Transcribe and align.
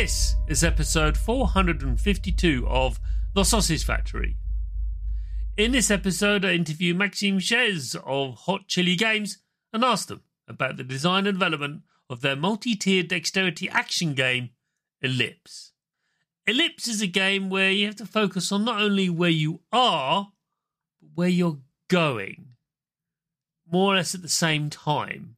This 0.00 0.36
is 0.48 0.64
episode 0.64 1.18
452 1.18 2.66
of 2.66 2.98
The 3.34 3.44
Sausage 3.44 3.84
Factory. 3.84 4.38
In 5.58 5.72
this 5.72 5.90
episode, 5.90 6.42
I 6.42 6.54
interview 6.54 6.94
Maxime 6.94 7.38
Chaize 7.38 7.94
of 8.06 8.34
Hot 8.46 8.66
Chili 8.66 8.96
Games 8.96 9.42
and 9.74 9.84
ask 9.84 10.08
them 10.08 10.22
about 10.48 10.78
the 10.78 10.84
design 10.84 11.26
and 11.26 11.38
development 11.38 11.82
of 12.08 12.22
their 12.22 12.34
multi 12.34 12.74
tiered 12.74 13.08
dexterity 13.08 13.68
action 13.68 14.14
game, 14.14 14.48
Elypse. 15.04 15.72
Elypse 16.48 16.88
is 16.88 17.02
a 17.02 17.06
game 17.06 17.50
where 17.50 17.70
you 17.70 17.84
have 17.84 17.96
to 17.96 18.06
focus 18.06 18.50
on 18.50 18.64
not 18.64 18.80
only 18.80 19.10
where 19.10 19.28
you 19.28 19.60
are, 19.70 20.32
but 21.02 21.10
where 21.14 21.28
you're 21.28 21.58
going, 21.88 22.46
more 23.70 23.92
or 23.92 23.96
less 23.96 24.14
at 24.14 24.22
the 24.22 24.30
same 24.30 24.70
time 24.70 25.36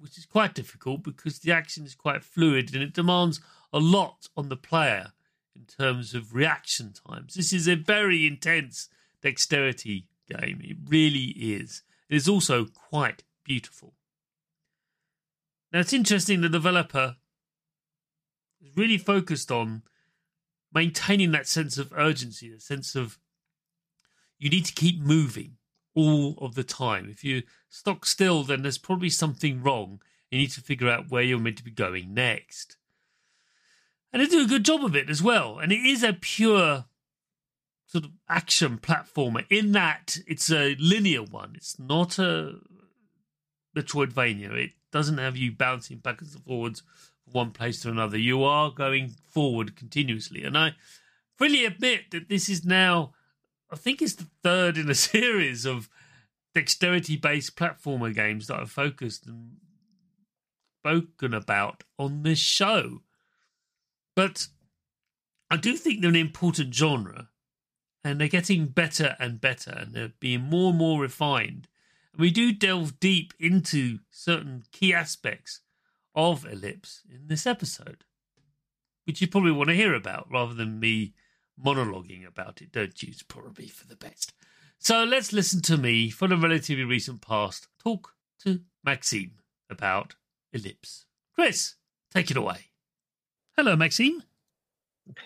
which 0.00 0.16
is 0.16 0.24
quite 0.24 0.54
difficult 0.54 1.02
because 1.02 1.40
the 1.40 1.52
action 1.52 1.84
is 1.84 1.94
quite 1.94 2.24
fluid 2.24 2.74
and 2.74 2.82
it 2.82 2.94
demands 2.94 3.40
a 3.72 3.78
lot 3.78 4.28
on 4.36 4.48
the 4.48 4.56
player 4.56 5.12
in 5.54 5.64
terms 5.64 6.14
of 6.14 6.34
reaction 6.34 6.92
times. 6.92 7.34
This 7.34 7.52
is 7.52 7.68
a 7.68 7.76
very 7.76 8.26
intense 8.26 8.88
dexterity 9.22 10.06
game. 10.28 10.60
It 10.62 10.76
really 10.86 11.34
is. 11.36 11.82
It 12.08 12.16
is 12.16 12.28
also 12.28 12.66
quite 12.66 13.22
beautiful. 13.44 13.94
Now, 15.72 15.80
it's 15.80 15.92
interesting 15.92 16.40
the 16.40 16.48
developer 16.48 17.16
is 18.60 18.76
really 18.76 18.98
focused 18.98 19.52
on 19.52 19.82
maintaining 20.72 21.32
that 21.32 21.46
sense 21.46 21.78
of 21.78 21.92
urgency, 21.96 22.48
the 22.48 22.60
sense 22.60 22.94
of 22.94 23.18
you 24.38 24.50
need 24.50 24.64
to 24.64 24.72
keep 24.72 25.00
moving 25.00 25.56
all 25.94 26.36
of 26.40 26.54
the 26.54 26.64
time. 26.64 27.08
If 27.10 27.24
you 27.24 27.42
stock 27.68 28.06
still, 28.06 28.42
then 28.42 28.62
there's 28.62 28.78
probably 28.78 29.10
something 29.10 29.62
wrong. 29.62 30.00
You 30.30 30.38
need 30.38 30.50
to 30.52 30.60
figure 30.60 30.88
out 30.88 31.10
where 31.10 31.22
you're 31.22 31.38
meant 31.38 31.58
to 31.58 31.64
be 31.64 31.70
going 31.70 32.14
next. 32.14 32.76
And 34.12 34.20
they 34.20 34.26
do 34.26 34.42
a 34.42 34.48
good 34.48 34.64
job 34.64 34.84
of 34.84 34.96
it 34.96 35.08
as 35.08 35.22
well. 35.22 35.58
And 35.58 35.72
it 35.72 35.84
is 35.84 36.02
a 36.02 36.12
pure 36.12 36.86
sort 37.86 38.04
of 38.04 38.10
action 38.28 38.78
platformer 38.78 39.44
in 39.50 39.72
that 39.72 40.18
it's 40.26 40.50
a 40.50 40.76
linear 40.78 41.22
one. 41.22 41.52
It's 41.56 41.78
not 41.78 42.18
a 42.18 42.58
Metroidvania. 43.76 44.52
It 44.52 44.70
doesn't 44.92 45.18
have 45.18 45.36
you 45.36 45.52
bouncing 45.52 45.98
backwards 45.98 46.34
and 46.34 46.44
forwards 46.44 46.82
from 47.24 47.32
one 47.32 47.50
place 47.50 47.82
to 47.82 47.90
another. 47.90 48.18
You 48.18 48.42
are 48.42 48.70
going 48.70 49.14
forward 49.28 49.76
continuously. 49.76 50.44
And 50.44 50.58
I 50.58 50.74
freely 51.36 51.64
admit 51.64 52.10
that 52.10 52.28
this 52.28 52.48
is 52.48 52.64
now 52.64 53.12
I 53.72 53.76
think 53.76 54.02
it's 54.02 54.14
the 54.14 54.26
third 54.42 54.76
in 54.76 54.90
a 54.90 54.94
series 54.96 55.64
of 55.64 55.88
dexterity 56.54 57.16
based 57.16 57.56
platformer 57.56 58.14
games 58.14 58.48
that 58.48 58.58
I've 58.58 58.70
focused 58.70 59.26
and 59.26 59.56
spoken 60.80 61.34
about 61.34 61.84
on 61.98 62.22
this 62.22 62.38
show. 62.38 63.02
But 64.20 64.48
I 65.48 65.56
do 65.56 65.78
think 65.78 66.02
they're 66.02 66.10
an 66.10 66.14
important 66.14 66.74
genre 66.74 67.30
and 68.04 68.20
they're 68.20 68.28
getting 68.28 68.66
better 68.66 69.16
and 69.18 69.40
better 69.40 69.70
and 69.70 69.94
they're 69.94 70.12
being 70.20 70.42
more 70.42 70.68
and 70.68 70.78
more 70.78 71.00
refined. 71.00 71.68
And 72.12 72.20
we 72.20 72.30
do 72.30 72.52
delve 72.52 73.00
deep 73.00 73.32
into 73.40 74.00
certain 74.10 74.64
key 74.72 74.92
aspects 74.92 75.62
of 76.14 76.44
Elypse 76.44 77.00
in 77.10 77.28
this 77.28 77.46
episode, 77.46 78.04
which 79.06 79.22
you 79.22 79.26
probably 79.26 79.52
want 79.52 79.70
to 79.70 79.74
hear 79.74 79.94
about 79.94 80.30
rather 80.30 80.52
than 80.52 80.78
me 80.78 81.14
monologuing 81.58 82.28
about 82.28 82.60
it, 82.60 82.72
don't 82.72 83.02
you? 83.02 83.08
It's 83.12 83.22
probably 83.22 83.68
for 83.68 83.86
the 83.86 83.96
best. 83.96 84.34
So 84.78 85.02
let's 85.02 85.32
listen 85.32 85.62
to 85.62 85.78
me, 85.78 86.10
for 86.10 86.28
the 86.28 86.36
relatively 86.36 86.84
recent 86.84 87.22
past, 87.22 87.68
talk 87.82 88.12
to 88.44 88.60
Maxime 88.84 89.38
about 89.70 90.16
Elypse. 90.54 91.06
Chris, 91.34 91.76
take 92.12 92.30
it 92.30 92.36
away. 92.36 92.69
Hello, 93.62 93.76
Maxime. 93.76 94.22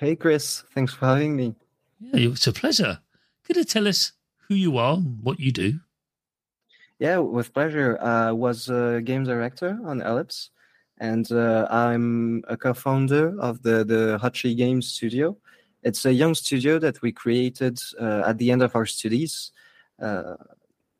Hey, 0.00 0.16
Chris. 0.16 0.64
Thanks 0.74 0.92
for 0.92 1.06
having 1.06 1.36
me. 1.36 1.54
Yeah, 2.00 2.32
it's 2.32 2.48
a 2.48 2.52
pleasure. 2.52 2.98
Could 3.44 3.54
you 3.54 3.62
tell 3.62 3.86
us 3.86 4.10
who 4.48 4.56
you 4.56 4.76
are 4.76 4.96
and 4.96 5.20
what 5.22 5.38
you 5.38 5.52
do? 5.52 5.78
Yeah, 6.98 7.18
with 7.18 7.54
pleasure. 7.54 7.96
I 8.02 8.32
was 8.32 8.68
a 8.68 9.00
game 9.04 9.22
director 9.22 9.78
on 9.84 10.00
Elypse, 10.00 10.48
and 10.98 11.30
uh, 11.30 11.68
I'm 11.70 12.42
a 12.48 12.56
co-founder 12.56 13.40
of 13.40 13.62
the 13.62 13.84
the 13.84 14.18
Hot 14.18 14.34
Chili 14.34 14.56
Games 14.56 14.88
studio. 14.88 15.36
It's 15.84 16.04
a 16.04 16.12
young 16.12 16.34
studio 16.34 16.80
that 16.80 17.02
we 17.02 17.12
created 17.12 17.78
uh, 18.00 18.24
at 18.26 18.38
the 18.38 18.50
end 18.50 18.62
of 18.62 18.74
our 18.74 18.84
studies, 18.84 19.52
uh, 20.02 20.34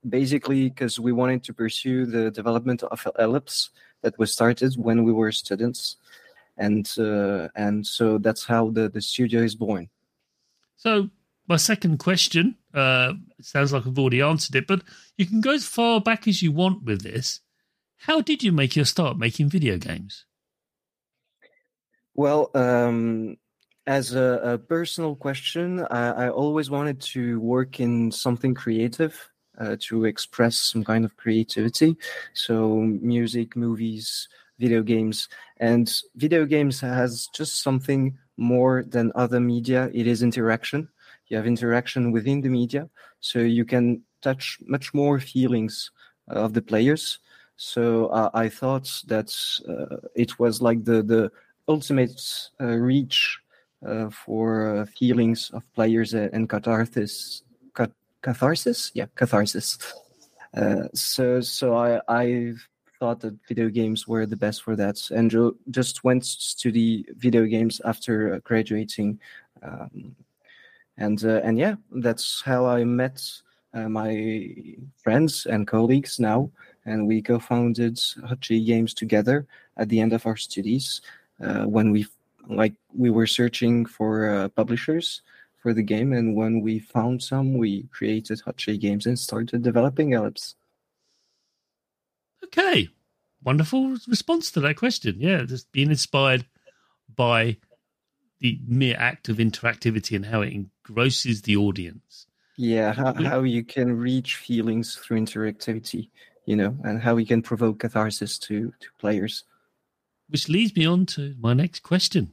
basically 0.09 0.69
because 0.69 1.00
we 1.00 1.11
wanted 1.11 1.43
to 1.43 1.53
pursue 1.53 2.06
the 2.06 2.31
development 2.31 2.84
of 2.84 3.03
Elypse 3.19 3.71
that 4.03 4.17
was 4.21 4.33
started 4.33 4.77
when 4.77 5.03
we 5.03 5.12
were 5.12 5.33
students, 5.33 5.97
and 6.56 6.92
uh, 6.98 7.48
and 7.54 7.87
so 7.87 8.19
that's 8.19 8.44
how 8.44 8.70
the 8.70 8.88
the 8.88 9.00
studio 9.00 9.42
is 9.42 9.54
born. 9.54 9.88
So 10.76 11.10
my 11.47 11.56
second 11.56 11.98
question 11.98 12.56
uh, 12.72 13.15
sounds 13.41 13.72
like 13.72 13.87
I've 13.87 13.98
already 13.98 14.22
answered 14.22 14.56
it, 14.56 14.66
but 14.66 14.82
you 15.16 15.26
can 15.26 15.41
go 15.41 15.50
as 15.50 15.66
far 15.66 16.00
back 16.00 16.26
as 16.26 16.43
you 16.43 16.53
want 16.53 16.84
with 16.84 17.03
this. 17.03 17.41
How 17.97 18.20
did 18.20 18.43
you 18.43 18.53
make 18.53 18.76
your 18.76 18.84
start 18.84 19.19
making 19.19 19.48
video 19.48 19.78
games? 19.78 20.25
Well, 22.14 22.50
um, 22.54 23.37
as 23.87 24.14
a, 24.14 24.41
a, 24.44 24.59
personal 24.59 25.16
question, 25.16 25.81
I, 25.91 26.26
I, 26.26 26.28
always 26.31 26.70
wanted 26.70 27.00
to 27.00 27.41
work 27.41 27.81
in 27.81 28.12
something 28.12 28.54
creative 28.54 29.31
uh, 29.59 29.76
to 29.81 30.04
express 30.04 30.56
some 30.56 30.84
kind 30.84 31.04
of 31.04 31.16
creativity. 31.16 31.97
So, 32.32 32.76
music, 32.76 33.56
movies, 33.56 34.28
video 34.59 34.82
games, 34.82 35.28
and 35.59 35.92
video 36.16 36.47
games 36.47 36.81
has 36.81 37.28
just 37.34 37.62
something 37.62 38.16
more 38.37 38.84
than 38.87 39.12
other 39.15 39.41
media. 39.41 39.91
It 39.92 40.06
is 40.06 40.22
interaction. 40.22 40.88
You 41.28 41.37
have 41.37 41.47
interaction 41.47 42.12
within 42.12 42.41
the 42.41 42.48
media, 42.48 42.88
so 43.20 43.38
you 43.38 43.64
can 43.64 44.03
touch 44.22 44.59
much 44.66 44.93
more 44.94 45.20
feelings 45.20 45.91
of 46.28 46.53
the 46.53 46.62
players. 46.62 47.19
So 47.56 48.06
uh, 48.06 48.31
I 48.34 48.48
thought 48.48 48.91
that 49.06 49.34
uh, 49.69 50.09
it 50.14 50.38
was 50.38 50.60
like 50.60 50.84
the 50.84 51.03
the 51.03 51.31
ultimate 51.69 52.20
uh, 52.60 52.66
reach 52.66 53.38
uh, 53.87 54.10
for 54.10 54.76
uh, 54.76 54.87
feelings 54.87 55.50
of 55.53 55.62
players 55.75 56.14
and 56.14 56.48
catharsis. 56.48 57.43
Catharsis, 58.22 58.91
yeah, 58.94 59.06
catharsis. 59.16 59.76
Uh, 60.56 60.88
so, 60.94 61.43
so 61.43 61.76
I, 61.76 62.00
I 62.09 62.54
thought 63.04 63.20
that 63.20 63.37
video 63.47 63.69
games 63.69 64.09
were 64.09 64.25
the 64.25 64.42
best 64.44 64.62
for 64.62 64.76
that, 64.76 65.10
and 65.10 65.28
just 65.70 66.04
went 66.04 66.25
to 66.56 66.72
the 66.72 67.04
video 67.19 67.44
games 67.44 67.78
after 67.84 68.41
graduating, 68.44 69.20
um, 69.62 70.17
and 70.96 71.23
uh, 71.23 71.40
and 71.44 71.58
yeah, 71.58 71.75
that's 71.90 72.40
how 72.43 72.64
I 72.64 72.84
met 72.84 73.20
uh, 73.75 73.90
my 73.90 74.11
friends 74.96 75.44
and 75.44 75.67
colleagues 75.67 76.19
now, 76.19 76.50
and 76.87 77.06
we 77.06 77.20
co-founded 77.20 78.00
Hot 78.26 78.40
Chili 78.40 78.64
Games 78.64 78.94
together 78.94 79.46
at 79.76 79.90
the 79.90 80.00
end 80.00 80.14
of 80.14 80.25
our 80.26 80.38
studies 80.38 81.02
uh, 81.44 81.64
when 81.64 81.90
we 81.90 82.06
like 82.49 82.73
we 82.96 83.11
were 83.11 83.26
searching 83.26 83.84
for 83.84 84.31
uh, 84.31 84.49
publishers 84.49 85.20
for 85.61 85.75
the 85.75 85.82
game, 85.82 86.14
and 86.14 86.34
when 86.34 86.62
we 86.62 86.79
found 86.79 87.23
some, 87.23 87.58
we 87.58 87.82
created 87.93 88.40
Hot 88.46 88.56
Chili 88.56 88.79
Games 88.79 89.05
and 89.05 89.19
started 89.19 89.62
developing 89.62 90.12
Elypse. 90.12 90.55
Okay, 92.44 92.88
wonderful 93.43 93.96
response 94.08 94.50
to 94.52 94.61
that 94.61 94.76
question. 94.76 95.17
Yeah, 95.19 95.43
just 95.43 95.73
being 95.73 95.91
inspired 95.91 96.46
by 97.14 97.56
the 98.41 98.61
mere 98.67 98.96
act 98.99 99.29
of 99.29 99.38
interactivity 99.38 100.14
and 100.14 100.26
how 100.26 100.43
it 100.43 100.52
engrosses 100.52 101.43
the 101.43 101.56
audience. 101.56 102.26
Yeah, 102.56 102.93
how, 102.93 103.14
how 103.14 103.43
you 103.43 103.64
can 103.64 103.96
reach 103.96 104.37
feelings 104.37 104.96
through 104.96 105.20
interactivity, 105.20 106.11
you 106.46 106.55
know, 106.55 106.76
and 106.85 107.00
how 107.00 107.14
we 107.14 107.25
can 107.25 107.43
provoke 107.43 107.81
catharsis 107.81 108.38
to 108.41 108.73
to 108.81 108.88
players. 108.99 109.44
Which 110.29 110.49
leads 110.49 110.76
me 110.76 110.87
on 110.87 111.06
to 111.06 111.35
my 111.38 111.55
next 111.55 111.81
question. 111.82 112.32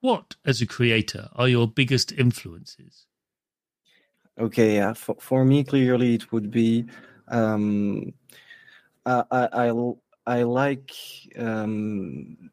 What, 0.00 0.36
as 0.44 0.60
a 0.60 0.66
creator, 0.66 1.28
are 1.34 1.48
your 1.48 1.68
biggest 1.68 2.12
influences? 2.12 3.06
Okay, 4.38 4.76
yeah. 4.76 4.94
For, 4.94 5.16
for 5.20 5.44
me, 5.44 5.62
clearly, 5.62 6.14
it 6.14 6.32
would 6.32 6.50
be 6.50 6.86
um, 7.32 8.12
I, 9.04 9.24
I, 9.30 9.72
I, 10.26 10.42
like 10.44 10.92
um, 11.36 12.50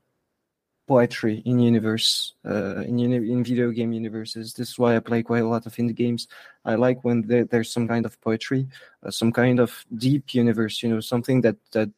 poetry 0.87 1.43
in 1.45 1.59
universe 1.59 2.33
uh, 2.45 2.81
in 2.81 2.99
in 2.99 3.43
video 3.43 3.69
game 3.71 3.93
universes. 3.93 4.53
This 4.53 4.69
is 4.71 4.79
why 4.79 4.95
I 4.95 4.99
play 4.99 5.21
quite 5.21 5.43
a 5.43 5.47
lot 5.47 5.67
of 5.67 5.75
indie 5.75 5.95
games. 5.95 6.27
I 6.65 6.75
like 6.75 7.03
when 7.03 7.21
there, 7.27 7.45
there's 7.45 7.71
some 7.71 7.87
kind 7.87 8.05
of 8.05 8.19
poetry, 8.21 8.67
uh, 9.05 9.11
some 9.11 9.31
kind 9.31 9.59
of 9.59 9.85
deep 9.97 10.33
universe. 10.33 10.81
You 10.81 10.89
know, 10.89 10.99
something 10.99 11.41
that 11.41 11.57
that 11.73 11.91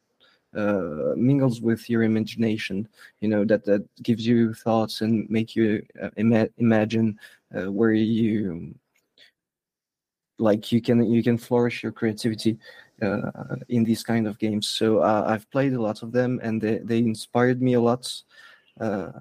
uh, 0.54 1.14
mingles 1.16 1.62
with 1.62 1.88
your 1.88 2.02
imagination. 2.02 2.86
You 3.20 3.28
know, 3.28 3.44
that 3.46 3.64
that 3.64 3.82
gives 4.02 4.26
you 4.26 4.52
thoughts 4.52 5.00
and 5.00 5.28
make 5.30 5.56
you 5.56 5.82
uh, 6.02 6.10
ima- 6.16 6.52
imagine 6.58 7.18
uh, 7.56 7.72
where 7.72 7.92
you 7.92 8.74
like 10.42 10.72
you 10.72 10.82
can 10.82 11.04
you 11.10 11.22
can 11.22 11.38
flourish 11.38 11.82
your 11.82 11.92
creativity 11.92 12.58
uh, 13.00 13.56
in 13.68 13.84
these 13.84 14.02
kind 14.02 14.26
of 14.26 14.38
games. 14.38 14.68
So 14.68 14.98
uh, 14.98 15.24
I've 15.26 15.50
played 15.50 15.72
a 15.72 15.80
lot 15.80 16.02
of 16.02 16.12
them, 16.12 16.40
and 16.42 16.60
they, 16.60 16.78
they 16.78 16.98
inspired 16.98 17.62
me 17.62 17.74
a 17.74 17.80
lot 17.80 18.12
uh, 18.80 19.12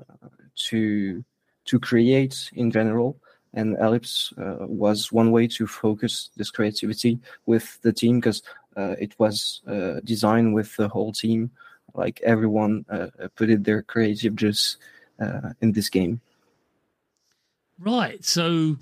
to 0.69 1.23
to 1.65 1.79
create 1.79 2.50
in 2.53 2.71
general. 2.71 3.18
And 3.53 3.75
Elypse 3.77 4.31
uh, 4.38 4.65
was 4.65 5.12
one 5.12 5.31
way 5.31 5.45
to 5.47 5.68
focus 5.68 6.29
this 6.38 6.51
creativity 6.51 7.19
with 7.45 7.81
the 7.81 7.91
team 7.91 8.19
because 8.19 8.44
uh, 8.77 8.95
it 8.97 9.13
was 9.19 9.62
uh, 9.68 10.00
designed 10.03 10.53
with 10.53 10.75
the 10.77 10.88
whole 10.88 11.12
team. 11.12 11.51
Like 11.94 12.21
everyone 12.21 12.85
put 13.35 13.50
in 13.50 13.63
their 13.63 13.81
creative 13.81 14.38
juice 14.38 14.77
in 15.59 15.73
this 15.73 15.89
game. 15.89 16.21
Right. 17.77 18.23
So 18.23 18.77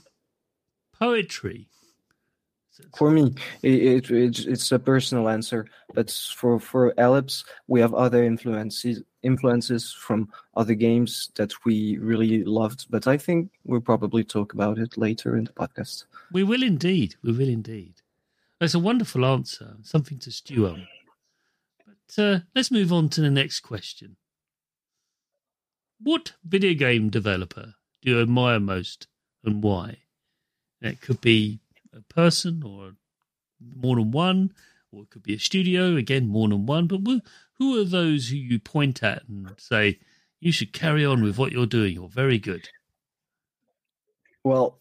poetry 1.00 1.70
for 2.96 3.12
me, 3.12 3.34
it, 3.64 4.10
it, 4.10 4.40
it's 4.40 4.72
a 4.72 4.80
personal 4.80 5.30
answer, 5.30 5.66
but 5.94 6.12
for 6.36 6.60
for 6.60 6.94
Elypse, 6.94 7.46
we 7.68 7.80
have 7.82 7.94
other 7.94 8.24
influences 8.24 9.04
influences 9.22 9.92
from 9.92 10.30
other 10.56 10.74
games 10.74 11.32
that 11.36 11.52
we 11.66 11.98
really 11.98 12.44
loved. 12.44 12.88
But 12.90 13.08
I 13.08 13.18
think 13.18 13.52
we'll 13.66 13.82
probably 13.82 14.24
talk 14.24 14.54
about 14.54 14.80
it 14.80 14.98
later 14.98 15.36
in 15.36 15.44
the 15.44 15.52
podcast. 15.52 16.06
We 16.32 16.44
will 16.44 16.64
indeed. 16.64 17.16
We 17.22 17.32
will 17.32 17.50
indeed. 17.50 17.96
That's 18.60 18.76
a 18.76 18.80
wonderful 18.80 19.26
answer. 19.26 19.76
Something 19.84 20.20
to 20.20 20.32
stew 20.32 20.68
on. 20.68 20.88
But 21.86 22.24
uh, 22.24 22.40
let's 22.56 22.72
move 22.72 22.92
on 22.92 23.10
to 23.10 23.22
the 23.22 23.30
next 23.30 23.62
question. 23.62 24.16
What 26.02 26.34
video 26.46 26.74
game 26.74 27.10
developer 27.10 27.74
do 28.02 28.12
you 28.12 28.22
admire 28.22 28.60
most, 28.60 29.08
and 29.44 29.62
why? 29.62 29.98
It 30.82 31.02
could 31.02 31.20
be 31.20 31.60
a 31.94 32.02
person 32.02 32.64
or 32.64 32.94
more 33.76 33.96
than 33.96 34.12
one, 34.12 34.54
or 34.92 35.04
it 35.04 35.10
could 35.10 35.24
be 35.24 35.36
a 35.36 35.40
studio, 35.40 35.96
again, 35.96 36.28
more 36.28 36.48
than 36.48 36.66
one. 36.66 36.88
But 36.88 37.02
who 37.58 37.80
are 37.80 37.86
those 37.86 38.30
who 38.30 38.38
you 38.38 38.60
point 38.60 39.04
at 39.04 39.24
and 39.28 39.52
say, 39.58 40.00
you 40.40 40.52
should 40.52 40.74
carry 40.74 41.06
on 41.06 41.22
with 41.22 41.38
what 41.38 41.52
you're 41.52 41.66
doing? 41.66 41.94
You're 41.94 42.08
very 42.10 42.40
good. 42.40 42.68
Well, 44.44 44.80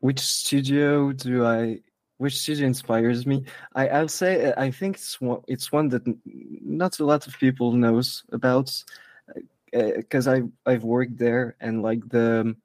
which 0.00 0.20
studio 0.20 1.12
do 1.12 1.46
I? 1.46 1.78
Which 2.18 2.38
studio 2.38 2.66
inspires 2.66 3.26
me? 3.26 3.44
I, 3.74 3.88
I'll 3.88 4.08
say 4.08 4.52
I 4.56 4.70
think 4.70 4.96
it's 4.96 5.20
one. 5.20 5.40
It's 5.46 5.72
one 5.72 5.88
that 5.88 6.02
not 6.24 6.98
a 6.98 7.04
lot 7.04 7.26
of 7.26 7.38
people 7.38 7.72
knows 7.72 8.24
about 8.32 8.82
because 9.72 10.26
uh, 10.26 10.32
I 10.66 10.70
I've 10.70 10.84
worked 10.84 11.16
there 11.16 11.56
and 11.60 11.82
like 11.82 12.06
the 12.08 12.56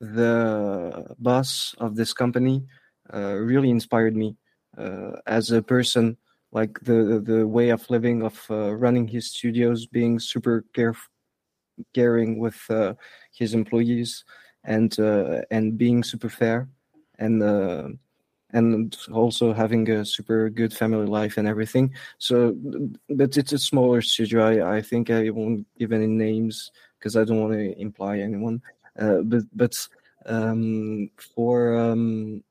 the 0.00 1.14
boss 1.18 1.74
of 1.78 1.96
this 1.96 2.12
company 2.12 2.64
uh, 3.12 3.34
really 3.34 3.70
inspired 3.70 4.16
me 4.16 4.36
uh, 4.76 5.12
as 5.26 5.50
a 5.50 5.62
person 5.62 6.16
like 6.52 6.78
the 6.80 7.20
the 7.24 7.46
way 7.46 7.70
of 7.70 7.88
living 7.90 8.22
of 8.22 8.44
uh, 8.50 8.74
running 8.74 9.08
his 9.08 9.30
studios 9.30 9.86
being 9.86 10.18
super 10.18 10.64
careful 10.74 11.10
caring 11.94 12.38
with 12.38 12.58
uh, 12.70 12.94
his 13.32 13.54
employees 13.54 14.24
and 14.64 14.98
uh, 14.98 15.42
and 15.50 15.78
being 15.78 16.02
super 16.02 16.28
fair 16.28 16.68
and 17.18 17.42
uh, 17.42 17.88
and 18.52 18.96
also 19.12 19.52
having 19.52 19.88
a 19.90 20.04
super 20.04 20.48
good 20.48 20.72
family 20.72 21.06
life 21.06 21.36
and 21.36 21.48
everything. 21.48 21.92
So 22.18 22.56
but 23.08 23.36
it's 23.36 23.52
a 23.52 23.58
smaller 23.58 24.00
studio. 24.02 24.46
I, 24.46 24.76
I 24.78 24.82
think 24.82 25.10
i 25.10 25.30
won't 25.30 25.66
give 25.78 25.92
any 25.92 26.06
names 26.06 26.70
because 26.98 27.16
i 27.16 27.24
don't 27.24 27.40
want 27.40 27.52
to 27.52 27.78
imply 27.78 28.18
anyone 28.18 28.62
but 28.96 29.42
but 29.54 29.88
um, 30.26 31.10
for 31.34 31.76
um, 31.76 32.42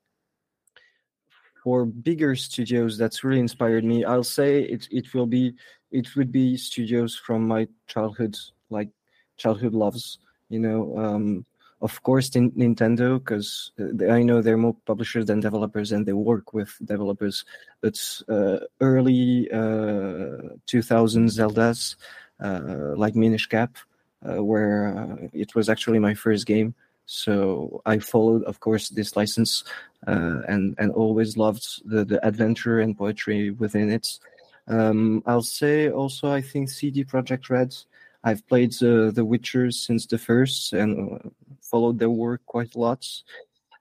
for 1.63 1.85
bigger 1.85 2.35
studios, 2.35 2.97
that's 2.97 3.23
really 3.23 3.39
inspired 3.39 3.83
me. 3.83 4.05
I'll 4.05 4.23
say 4.23 4.63
it 4.63 4.87
it 4.91 5.13
will 5.13 5.25
be 5.25 5.53
it 5.91 6.15
would 6.15 6.31
be 6.31 6.57
studios 6.57 7.15
from 7.15 7.47
my 7.47 7.67
childhood, 7.87 8.37
like 8.69 8.89
childhood 9.37 9.73
loves. 9.73 10.19
You 10.49 10.59
know, 10.59 10.97
um, 10.97 11.45
of 11.81 12.01
course, 12.03 12.29
Nintendo, 12.29 13.17
because 13.19 13.71
uh, 13.79 14.11
I 14.11 14.23
know 14.23 14.41
they're 14.41 14.57
more 14.57 14.75
publishers 14.85 15.25
than 15.25 15.39
developers, 15.39 15.91
and 15.91 16.05
they 16.05 16.13
work 16.13 16.53
with 16.53 16.71
developers. 16.83 17.45
But 17.81 17.97
uh, 18.29 18.59
early 18.79 19.49
uh, 19.51 20.55
2000 20.67 21.27
Zeldas, 21.29 21.95
uh, 22.39 22.93
like 22.95 23.15
Minish 23.15 23.47
Cap, 23.47 23.77
uh, 24.27 24.43
where 24.43 24.97
uh, 24.97 25.27
it 25.33 25.55
was 25.55 25.69
actually 25.69 25.99
my 25.99 26.13
first 26.13 26.45
game. 26.45 26.73
So 27.05 27.81
I 27.85 27.99
followed, 27.99 28.43
of 28.43 28.59
course, 28.59 28.89
this 28.89 29.15
license 29.15 29.63
uh, 30.07 30.41
and 30.47 30.75
and 30.79 30.91
always 30.91 31.37
loved 31.37 31.65
the 31.85 32.03
the 32.03 32.25
adventure 32.25 32.79
and 32.79 32.97
poetry 32.97 33.51
within 33.51 33.91
it. 33.91 34.19
Um, 34.67 35.21
I'll 35.25 35.43
say 35.43 35.89
also 35.89 36.31
I 36.31 36.41
think 36.41 36.69
CD 36.69 37.03
Projekt 37.03 37.49
Red. 37.49 37.75
I've 38.23 38.45
played 38.47 38.73
uh, 38.81 39.11
The 39.11 39.23
Witcher 39.23 39.69
since 39.69 40.07
the 40.07 40.17
first 40.17 40.73
and 40.73 41.13
uh, 41.13 41.29
followed 41.61 41.99
their 41.99 42.09
work 42.09 42.41
quite 42.47 42.73
a 42.73 42.79
lot. 42.79 43.07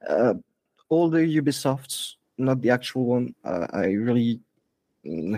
Uh, 0.07 0.35
all 0.91 1.09
the 1.09 1.21
Ubisofts, 1.21 2.17
not 2.37 2.61
the 2.61 2.69
actual 2.69 3.07
one. 3.07 3.35
Uh, 3.43 3.67
I 3.73 3.87
really 3.93 4.41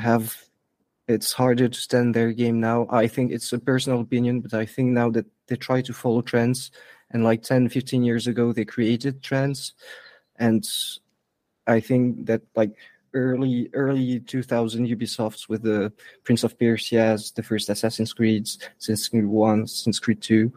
have. 0.00 0.36
It's 1.08 1.32
harder 1.32 1.68
to 1.68 1.78
stand 1.78 2.14
their 2.14 2.32
game 2.32 2.60
now. 2.60 2.86
I 2.90 3.06
think 3.06 3.30
it's 3.30 3.52
a 3.52 3.58
personal 3.58 4.00
opinion, 4.00 4.40
but 4.40 4.54
I 4.54 4.66
think 4.66 4.90
now 4.90 5.10
that 5.10 5.26
they 5.46 5.56
try 5.56 5.80
to 5.82 5.92
follow 5.92 6.20
trends 6.20 6.70
and 7.10 7.22
like 7.22 7.42
10 7.42 7.68
15 7.68 8.02
years 8.02 8.26
ago 8.26 8.52
they 8.52 8.64
created 8.64 9.22
trends. 9.22 9.74
And 10.36 10.66
i 11.68 11.80
think 11.80 12.26
that 12.26 12.42
like 12.54 12.76
early 13.12 13.68
early 13.72 14.20
2000 14.20 14.86
ubisofts 14.86 15.48
with 15.48 15.62
the 15.62 15.92
prince 16.22 16.44
of 16.44 16.56
persia 16.58 17.18
the 17.34 17.42
first 17.42 17.68
assassin's 17.68 18.12
creed 18.12 18.48
since 18.78 19.08
creed 19.08 19.26
1 19.26 19.66
since 19.66 19.98
creed 19.98 20.20
2 20.22 20.52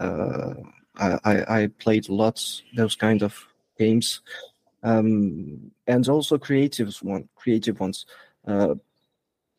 uh, 0.00 0.54
I, 0.98 1.62
I 1.62 1.66
played 1.78 2.08
lots 2.08 2.62
those 2.74 2.96
kind 2.96 3.22
of 3.22 3.46
games. 3.78 4.20
Um, 4.82 5.70
and 5.86 6.08
also 6.08 6.38
creative 6.38 6.94
one 7.02 7.28
creative 7.36 7.80
ones. 7.80 8.06
Uh, 8.46 8.74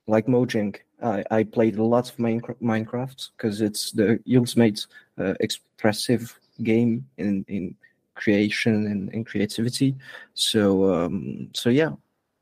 like 0.09 0.25
mojang 0.27 0.75
I, 1.01 1.23
I 1.31 1.43
played 1.43 1.77
a 1.77 1.83
lot 1.83 2.09
of 2.09 2.17
Minecraft 2.17 3.29
because 3.37 3.61
it's 3.61 3.91
the 3.91 4.19
ultimate 4.35 4.85
uh, 5.17 5.33
expressive 5.39 6.37
game 6.63 7.07
in 7.17 7.45
in 7.47 7.75
creation 8.15 8.87
and, 8.87 9.09
and 9.13 9.25
creativity. 9.25 9.95
So 10.33 10.93
um, 10.93 11.49
so 11.53 11.69
yeah, 11.69 11.91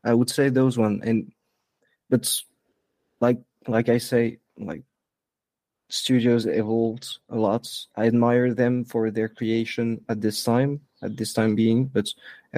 I 0.04 0.14
would 0.14 0.30
say 0.30 0.48
those 0.48 0.76
one. 0.76 1.00
And 1.04 1.32
but 2.10 2.28
like 3.20 3.38
like 3.66 3.88
I 3.88 3.98
say, 3.98 4.38
like 4.58 4.82
studios 5.88 6.46
evolved 6.46 7.18
a 7.30 7.36
lot. 7.36 7.68
I 7.96 8.06
admire 8.06 8.54
them 8.54 8.84
for 8.84 9.10
their 9.10 9.28
creation 9.28 10.00
at 10.08 10.20
this 10.20 10.42
time, 10.42 10.80
at 11.02 11.16
this 11.16 11.32
time 11.32 11.54
being, 11.54 11.84
but 11.86 12.08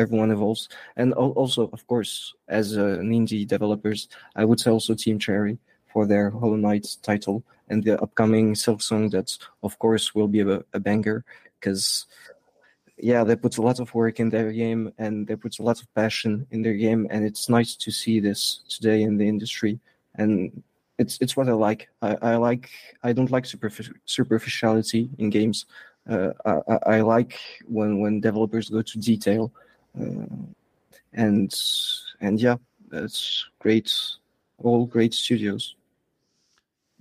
everyone 0.01 0.31
evolves. 0.33 0.69
And 0.97 1.13
also, 1.13 1.71
of 1.73 1.87
course, 1.87 2.35
as 2.49 2.77
uh, 2.77 2.99
indie 3.03 3.47
developers, 3.47 4.09
I 4.35 4.45
would 4.45 4.61
say 4.61 4.71
also 4.71 4.95
Team 4.95 5.19
Cherry 5.19 5.59
for 5.93 6.07
their 6.07 6.31
Hollow 6.31 6.57
Knight 6.57 6.87
title 7.03 7.45
and 7.69 7.85
the 7.85 8.01
upcoming 8.01 8.55
Silksong 8.55 9.11
that, 9.13 9.37
of 9.63 9.79
course, 9.79 10.15
will 10.15 10.29
be 10.29 10.41
a, 10.41 10.65
a 10.73 10.81
banger 10.81 11.25
because, 11.59 12.07
yeah, 12.97 13.23
they 13.25 13.37
put 13.37 13.59
a 13.59 13.63
lot 13.63 13.81
of 13.81 13.95
work 13.95 14.21
in 14.21 14.31
their 14.31 14.51
game 14.53 14.93
and 14.99 15.27
they 15.27 15.37
put 15.37 15.59
a 15.59 15.63
lot 15.63 15.81
of 15.81 15.95
passion 15.95 16.47
in 16.51 16.63
their 16.63 16.75
game, 16.75 17.07
and 17.11 17.25
it's 17.25 17.49
nice 17.49 17.77
to 17.77 17.91
see 17.91 18.21
this 18.21 18.63
today 18.69 19.03
in 19.03 19.17
the 19.19 19.29
industry. 19.29 19.79
And 20.17 20.63
it's 20.99 21.19
it's 21.21 21.37
what 21.37 21.49
I 21.49 21.53
like. 21.53 21.89
I, 22.03 22.17
I 22.33 22.37
like. 22.37 22.69
I 23.03 23.13
don't 23.13 23.31
like 23.31 23.45
superfic- 23.45 23.97
superficiality 24.05 25.09
in 25.19 25.31
games. 25.31 25.67
Uh, 26.09 26.33
I, 26.45 26.97
I, 26.97 27.01
like 27.01 27.39
when 27.67 28.01
when 28.01 28.21
developers 28.21 28.69
go 28.69 28.83
to 28.83 28.99
detail, 28.99 29.53
and 29.95 31.55
and 32.21 32.41
yeah, 32.41 32.57
that's 32.91 33.47
great. 33.59 33.93
All 34.59 34.87
great 34.87 35.15
studios. 35.15 35.75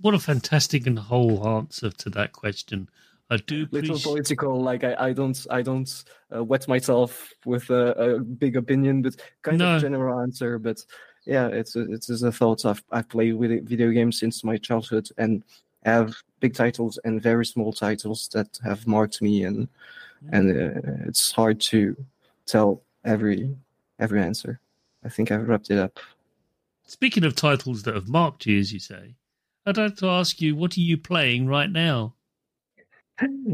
what 0.00 0.14
a 0.14 0.18
fantastic 0.18 0.86
and 0.86 0.98
whole 0.98 1.46
answer 1.46 1.90
to 1.90 2.10
that 2.10 2.32
question. 2.32 2.88
I 3.32 3.36
do 3.36 3.66
little 3.70 3.90
appreciate. 3.96 4.02
political. 4.04 4.60
Like 4.62 4.82
I, 4.82 4.94
I 4.98 5.12
don't, 5.12 5.46
I 5.50 5.62
don't 5.62 6.04
uh, 6.34 6.42
wet 6.42 6.66
myself 6.66 7.32
with 7.44 7.70
a, 7.70 7.92
a 7.92 8.18
big 8.18 8.56
opinion, 8.56 9.02
but 9.02 9.14
kind 9.42 9.58
No. 9.58 9.76
of 9.76 9.82
general 9.82 10.20
answer. 10.20 10.58
But 10.58 10.84
yeah, 11.26 11.46
it's 11.48 11.76
a, 11.76 11.82
it's 11.92 12.06
just 12.08 12.24
a 12.24 12.32
thought. 12.32 12.64
I've 12.64 12.82
I've 12.90 13.08
played 13.08 13.34
with 13.34 13.68
video 13.68 13.90
games 13.90 14.18
since 14.18 14.42
my 14.42 14.56
childhood 14.56 15.08
and 15.18 15.44
have 15.84 16.16
big 16.40 16.54
titles 16.54 16.98
and 17.04 17.22
very 17.22 17.44
small 17.46 17.72
titles 17.72 18.28
that 18.32 18.58
have 18.64 18.86
marked 18.86 19.20
me, 19.22 19.44
and 19.44 19.68
and 20.32 20.50
uh, 20.50 20.80
it's 21.06 21.30
hard 21.30 21.60
to 21.60 21.94
tell 22.50 22.82
every 23.04 23.56
every 23.98 24.20
answer. 24.22 24.60
I 25.04 25.08
think 25.08 25.30
I've 25.30 25.48
wrapped 25.48 25.70
it 25.70 25.78
up. 25.78 25.98
Speaking 26.86 27.24
of 27.24 27.34
titles 27.34 27.84
that 27.84 27.94
have 27.94 28.08
marked 28.08 28.46
you, 28.46 28.58
as 28.58 28.72
you 28.72 28.78
say, 28.80 29.14
I'd 29.64 29.76
like 29.76 29.96
to 29.98 30.08
ask 30.08 30.40
you, 30.40 30.56
what 30.56 30.76
are 30.76 30.80
you 30.80 30.98
playing 30.98 31.46
right 31.46 31.70
now? 31.70 32.14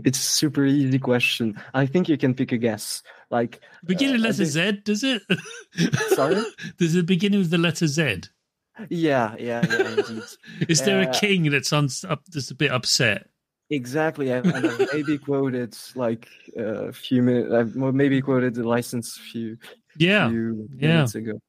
It's 0.05 0.19
a 0.19 0.23
super 0.23 0.65
easy 0.65 0.99
question. 1.01 1.61
I 1.75 1.87
think 1.87 2.09
you 2.09 2.17
can 2.17 2.35
pick 2.35 2.53
a 2.53 2.57
guess. 2.57 3.03
Like 3.31 3.61
Beginning 3.85 4.21
Uh, 4.21 4.29
letter 4.29 4.45
Z, 4.45 4.83
does 4.85 5.03
it? 5.03 5.23
Sorry? 6.15 6.41
There's 6.79 6.95
a 6.95 7.03
beginning 7.03 7.41
with 7.41 7.51
the 7.51 7.59
letter 7.59 7.89
Z. 7.89 8.23
yeah, 8.89 9.35
yeah, 9.39 9.65
yeah, 9.69 9.89
indeed. 9.99 10.23
Is 10.69 10.83
there 10.83 11.03
a 11.03 11.09
Uh, 11.09 11.13
king 11.19 11.51
that's 11.51 11.73
un- 11.73 11.89
up, 12.09 12.25
that's 12.27 12.53
a 12.53 12.55
bit 12.55 12.71
upset? 12.71 13.29
Exactly, 13.71 14.31
and 14.31 14.47
and 14.47 14.89
maybe 14.93 15.19
quoted 15.19 15.77
like 15.97 16.29
a 16.57 16.93
few 16.93 17.21
minutes. 17.23 17.75
Maybe 17.75 18.21
quoted 18.23 18.55
the 18.55 18.63
license 18.63 19.17
a 19.17 19.21
few 19.21 19.59
Yeah. 19.99 20.29
few 20.29 20.69
yeah. 20.79 20.89
minutes 20.89 21.15
ago. 21.17 21.41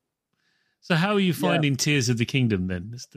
So 0.81 0.95
how 0.95 1.13
are 1.13 1.19
you 1.19 1.33
Yeah. 1.33 1.47
finding 1.49 1.75
Tears 1.75 2.09
of 2.09 2.17
the 2.17 2.25
Kingdom 2.25 2.67
then? 2.67 2.89
Let's- 2.91 3.07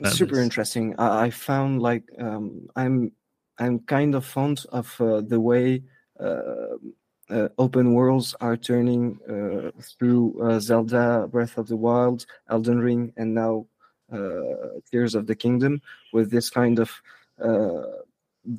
let's 0.00 0.16
Super 0.16 0.36
this. 0.36 0.44
interesting. 0.44 0.94
I, 0.98 1.26
I 1.26 1.30
found 1.30 1.82
like 1.82 2.04
um, 2.18 2.68
I'm 2.74 3.12
I'm 3.58 3.78
kind 3.80 4.14
of 4.14 4.24
fond 4.24 4.64
of 4.72 5.00
uh, 5.00 5.20
the 5.20 5.38
way 5.40 5.82
uh, 6.18 6.78
uh, 7.30 7.48
open 7.58 7.92
worlds 7.94 8.34
are 8.40 8.56
turning 8.56 9.18
uh, 9.28 9.70
through 9.98 10.40
uh, 10.42 10.58
Zelda, 10.58 11.28
Breath 11.30 11.58
of 11.58 11.68
the 11.68 11.76
Wild, 11.76 12.26
Elden 12.48 12.80
Ring, 12.80 13.12
and 13.16 13.34
now 13.34 13.66
uh, 14.12 14.80
Tears 14.90 15.14
of 15.14 15.26
the 15.26 15.34
Kingdom, 15.36 15.80
with 16.12 16.30
this 16.30 16.50
kind 16.50 16.78
of 16.80 16.90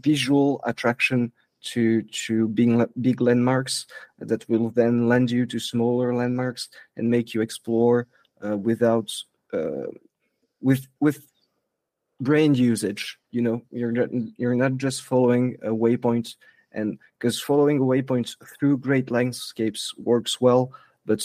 visual 0.01 0.61
attraction 0.65 1.31
to 1.61 2.01
to 2.03 2.47
being 2.49 2.85
big 3.01 3.19
landmarks 3.19 3.85
that 4.19 4.47
will 4.47 4.69
then 4.69 5.09
lend 5.09 5.29
you 5.29 5.45
to 5.45 5.59
smaller 5.59 6.15
landmarks 6.15 6.69
and 6.95 7.09
make 7.09 7.33
you 7.33 7.41
explore 7.41 8.07
uh, 8.45 8.55
without 8.55 9.11
uh, 9.51 9.87
with 10.61 10.87
with 10.99 11.27
brain 12.21 12.55
usage. 12.55 13.17
You 13.31 13.41
know 13.41 13.61
you're 13.71 13.91
not 13.91 14.09
you're 14.37 14.55
not 14.55 14.77
just 14.77 15.03
following 15.03 15.57
a 15.63 15.69
waypoint 15.69 16.35
and 16.71 16.99
because 17.17 17.41
following 17.41 17.79
a 17.79 17.81
waypoint 17.81 18.35
through 18.59 18.77
great 18.77 19.11
landscapes 19.11 19.93
works 19.97 20.39
well 20.39 20.71
but 21.05 21.23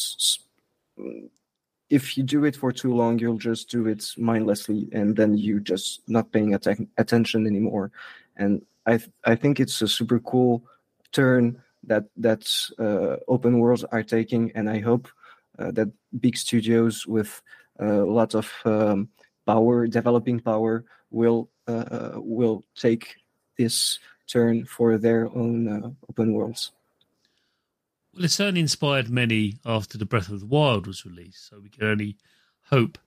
if 1.90 2.16
you 2.16 2.24
do 2.24 2.44
it 2.44 2.56
for 2.56 2.72
too 2.72 2.94
long 2.94 3.18
you'll 3.18 3.38
just 3.38 3.68
do 3.70 3.86
it 3.86 4.04
mindlessly 4.16 4.88
and 4.92 5.16
then 5.16 5.36
you 5.36 5.60
just 5.60 6.00
not 6.08 6.32
paying 6.32 6.54
atten- 6.54 6.88
attention 6.98 7.46
anymore 7.46 7.90
and 8.36 8.62
i 8.86 8.96
th- 8.96 9.10
i 9.24 9.34
think 9.34 9.60
it's 9.60 9.82
a 9.82 9.88
super 9.88 10.18
cool 10.20 10.62
turn 11.12 11.60
that 11.82 12.04
that 12.16 12.48
uh, 12.78 13.16
open 13.28 13.58
worlds 13.58 13.84
are 13.84 14.02
taking 14.02 14.50
and 14.54 14.68
i 14.68 14.78
hope 14.80 15.08
uh, 15.58 15.70
that 15.70 15.88
big 16.20 16.36
studios 16.36 17.06
with 17.06 17.42
a 17.78 17.86
lot 17.86 18.34
of 18.34 18.52
um, 18.64 19.08
power, 19.46 19.86
developing 19.86 20.40
power, 20.40 20.84
will 21.10 21.50
uh, 21.66 22.12
will 22.16 22.64
take 22.76 23.16
this 23.58 23.98
turn 24.26 24.64
for 24.64 24.98
their 24.98 25.26
own 25.34 25.68
uh, 25.68 25.90
open 26.08 26.32
worlds. 26.32 26.72
Well, 28.14 28.24
it 28.24 28.30
certainly 28.30 28.60
inspired 28.60 29.10
many 29.10 29.58
after 29.64 29.98
the 29.98 30.06
Breath 30.06 30.28
of 30.28 30.40
the 30.40 30.46
Wild 30.46 30.86
was 30.86 31.04
released, 31.04 31.48
so 31.48 31.60
we 31.60 31.68
can 31.68 31.84
only 31.84 32.16
hope 32.64 32.98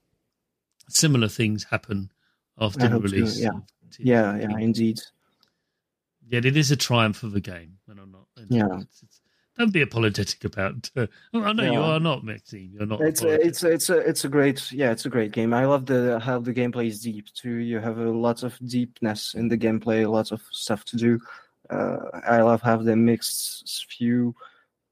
similar 0.88 1.28
things 1.28 1.64
happen 1.64 2.10
after 2.58 2.84
I 2.84 2.88
the 2.88 2.92
hope 2.92 3.08
so, 3.08 3.14
release. 3.14 3.40
yeah. 3.40 3.48
of 3.48 3.62
Tears 3.90 3.98
of 4.00 4.06
Yeah, 4.06 4.36
yeah, 4.36 4.58
indeed. 4.58 5.00
Yet 6.28 6.44
it 6.44 6.56
is 6.56 6.70
a 6.70 6.76
triumph 6.76 7.22
of 7.22 7.34
a 7.34 7.40
game, 7.40 7.78
and 7.88 7.98
I'm 7.98 8.12
not. 8.12 8.26
Yeah. 8.48 8.66
it's- 8.66 9.02
it's- 9.02 9.20
don't 9.58 9.72
be 9.72 9.82
apologetic 9.82 10.44
about. 10.44 10.88
Uh, 10.96 11.08
oh, 11.34 11.42
I 11.42 11.52
know 11.52 11.64
you 11.64 11.80
are 11.80 11.98
not, 11.98 12.22
Maxime. 12.22 12.70
You're 12.72 12.86
not. 12.86 13.00
It's 13.00 13.22
a, 13.22 13.40
it's 13.44 13.64
a, 13.64 13.70
it's 13.72 13.90
a 13.90 13.96
it's 13.98 14.24
a 14.24 14.28
great 14.28 14.70
yeah 14.70 14.92
it's 14.92 15.04
a 15.04 15.08
great 15.08 15.32
game. 15.32 15.52
I 15.52 15.64
love 15.66 15.84
the 15.84 16.20
how 16.20 16.38
the 16.38 16.54
gameplay 16.54 16.86
is 16.86 17.00
deep 17.00 17.26
too. 17.34 17.54
You 17.56 17.80
have 17.80 17.98
a 17.98 18.08
lot 18.08 18.44
of 18.44 18.56
deepness 18.64 19.34
in 19.34 19.48
the 19.48 19.58
gameplay, 19.58 20.08
lots 20.08 20.30
of 20.30 20.42
stuff 20.52 20.84
to 20.84 20.96
do. 20.96 21.18
Uh, 21.70 21.96
I 22.24 22.40
love 22.42 22.62
how 22.62 22.76
they 22.76 22.94
mixed 22.94 23.86
few 23.90 24.32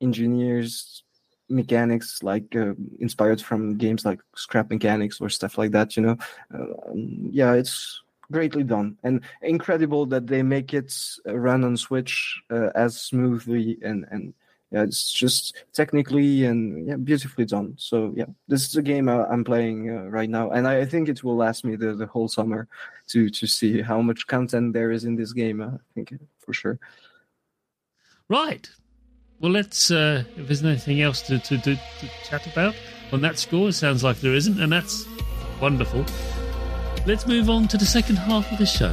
engineers 0.01 1.03
mechanics 1.49 2.25
like 2.25 2.57
uh, 2.57 2.73
inspired 2.99 3.41
from 3.41 3.77
games 3.77 4.05
like 4.05 4.19
Scrap 4.35 4.69
Mechanics 4.69 5.21
or 5.21 5.29
stuff 5.29 5.59
like 5.59 5.71
that. 5.71 5.97
You 5.97 6.03
know, 6.03 6.17
um, 6.53 7.29
yeah, 7.31 7.53
it's 7.53 8.03
greatly 8.31 8.65
done 8.65 8.97
and 9.03 9.21
incredible 9.43 10.07
that 10.07 10.27
they 10.27 10.43
make 10.43 10.75
it 10.75 10.95
run 11.27 11.65
on 11.65 11.77
Switch 11.77 12.41
uh, 12.51 12.71
as 12.75 13.01
smoothly 13.01 13.79
and 13.83 14.07
and 14.11 14.35
yeah, 14.73 14.83
it's 14.83 15.13
just 15.13 15.65
technically 15.73 16.45
and 16.45 16.87
yeah, 16.87 16.97
beautifully 16.97 17.45
done. 17.45 17.75
So 17.79 18.13
yeah, 18.17 18.27
this 18.49 18.67
is 18.67 18.77
a 18.77 18.83
game 18.83 19.09
I, 19.09 19.25
I'm 19.27 19.45
playing 19.45 19.91
uh, 19.91 20.03
right 20.05 20.29
now, 20.29 20.51
and 20.51 20.67
I, 20.67 20.85
think 20.85 21.09
it 21.09 21.23
will 21.23 21.37
last 21.37 21.65
me 21.65 21.77
the, 21.77 21.95
the 21.95 22.07
whole 22.07 22.29
summer 22.29 22.67
to 23.09 23.31
to 23.31 23.47
see 23.47 23.81
how 23.81 24.01
much 24.01 24.27
content 24.27 24.73
there 24.73 24.91
is 24.91 25.05
in 25.05 25.15
this 25.15 25.33
game. 25.33 25.63
I 25.63 25.71
think 25.95 26.15
for 26.41 26.53
sure. 26.53 26.81
Right. 28.29 28.69
Well, 29.41 29.53
let's. 29.53 29.91
Uh, 29.91 30.25
if 30.37 30.49
there's 30.49 30.65
anything 30.65 31.01
else 31.01 31.23
to, 31.23 31.39
to, 31.39 31.59
to, 31.59 31.77
to 31.77 32.09
chat 32.25 32.47
about 32.47 32.75
on 33.13 33.21
that 33.21 33.39
score, 33.39 33.71
sounds 33.71 34.03
like 34.03 34.21
there 34.21 34.35
isn't, 34.35 34.61
and 34.61 34.73
that's 34.73 35.07
wonderful. 35.61 36.05
Let's 37.07 37.25
move 37.25 37.49
on 37.49 37.69
to 37.69 37.79
the 37.79 37.87
second 37.87 38.17
half 38.17 38.51
of 38.51 38.59
the 38.59 38.67
show. 38.67 38.93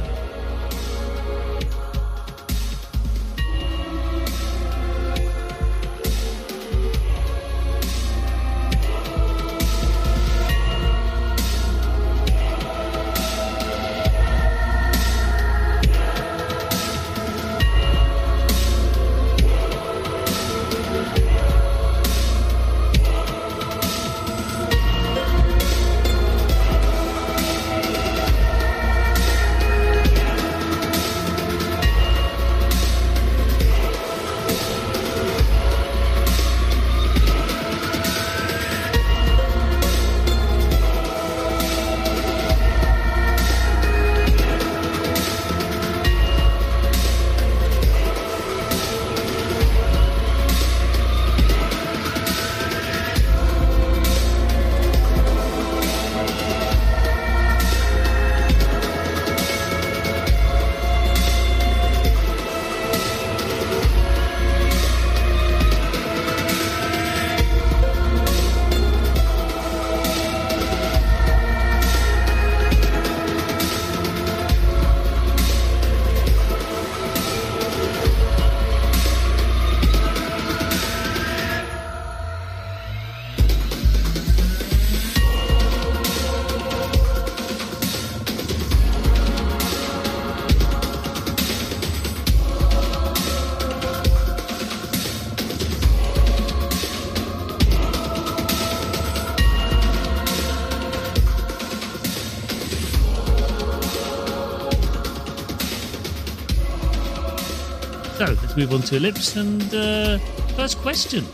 So 108.16 108.26
let's 108.26 108.56
move 108.56 108.72
on 108.72 108.82
to 108.82 109.00
Elypse 109.00 109.36
and 109.36 109.74
uh, 109.74 110.18
first 110.54 110.78
question. 110.78 111.26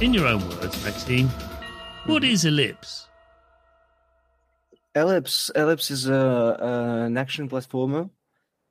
In 0.00 0.14
your 0.14 0.26
own 0.26 0.40
words, 0.48 0.82
Maxime, 0.82 1.28
what 2.06 2.24
is 2.24 2.44
Elypse? 2.44 3.06
Elypse 4.94 5.50
Elypse 5.52 5.90
is 5.90 6.08
a, 6.08 6.14
a 6.14 7.04
an 7.04 7.18
action 7.18 7.50
platformer 7.50 8.08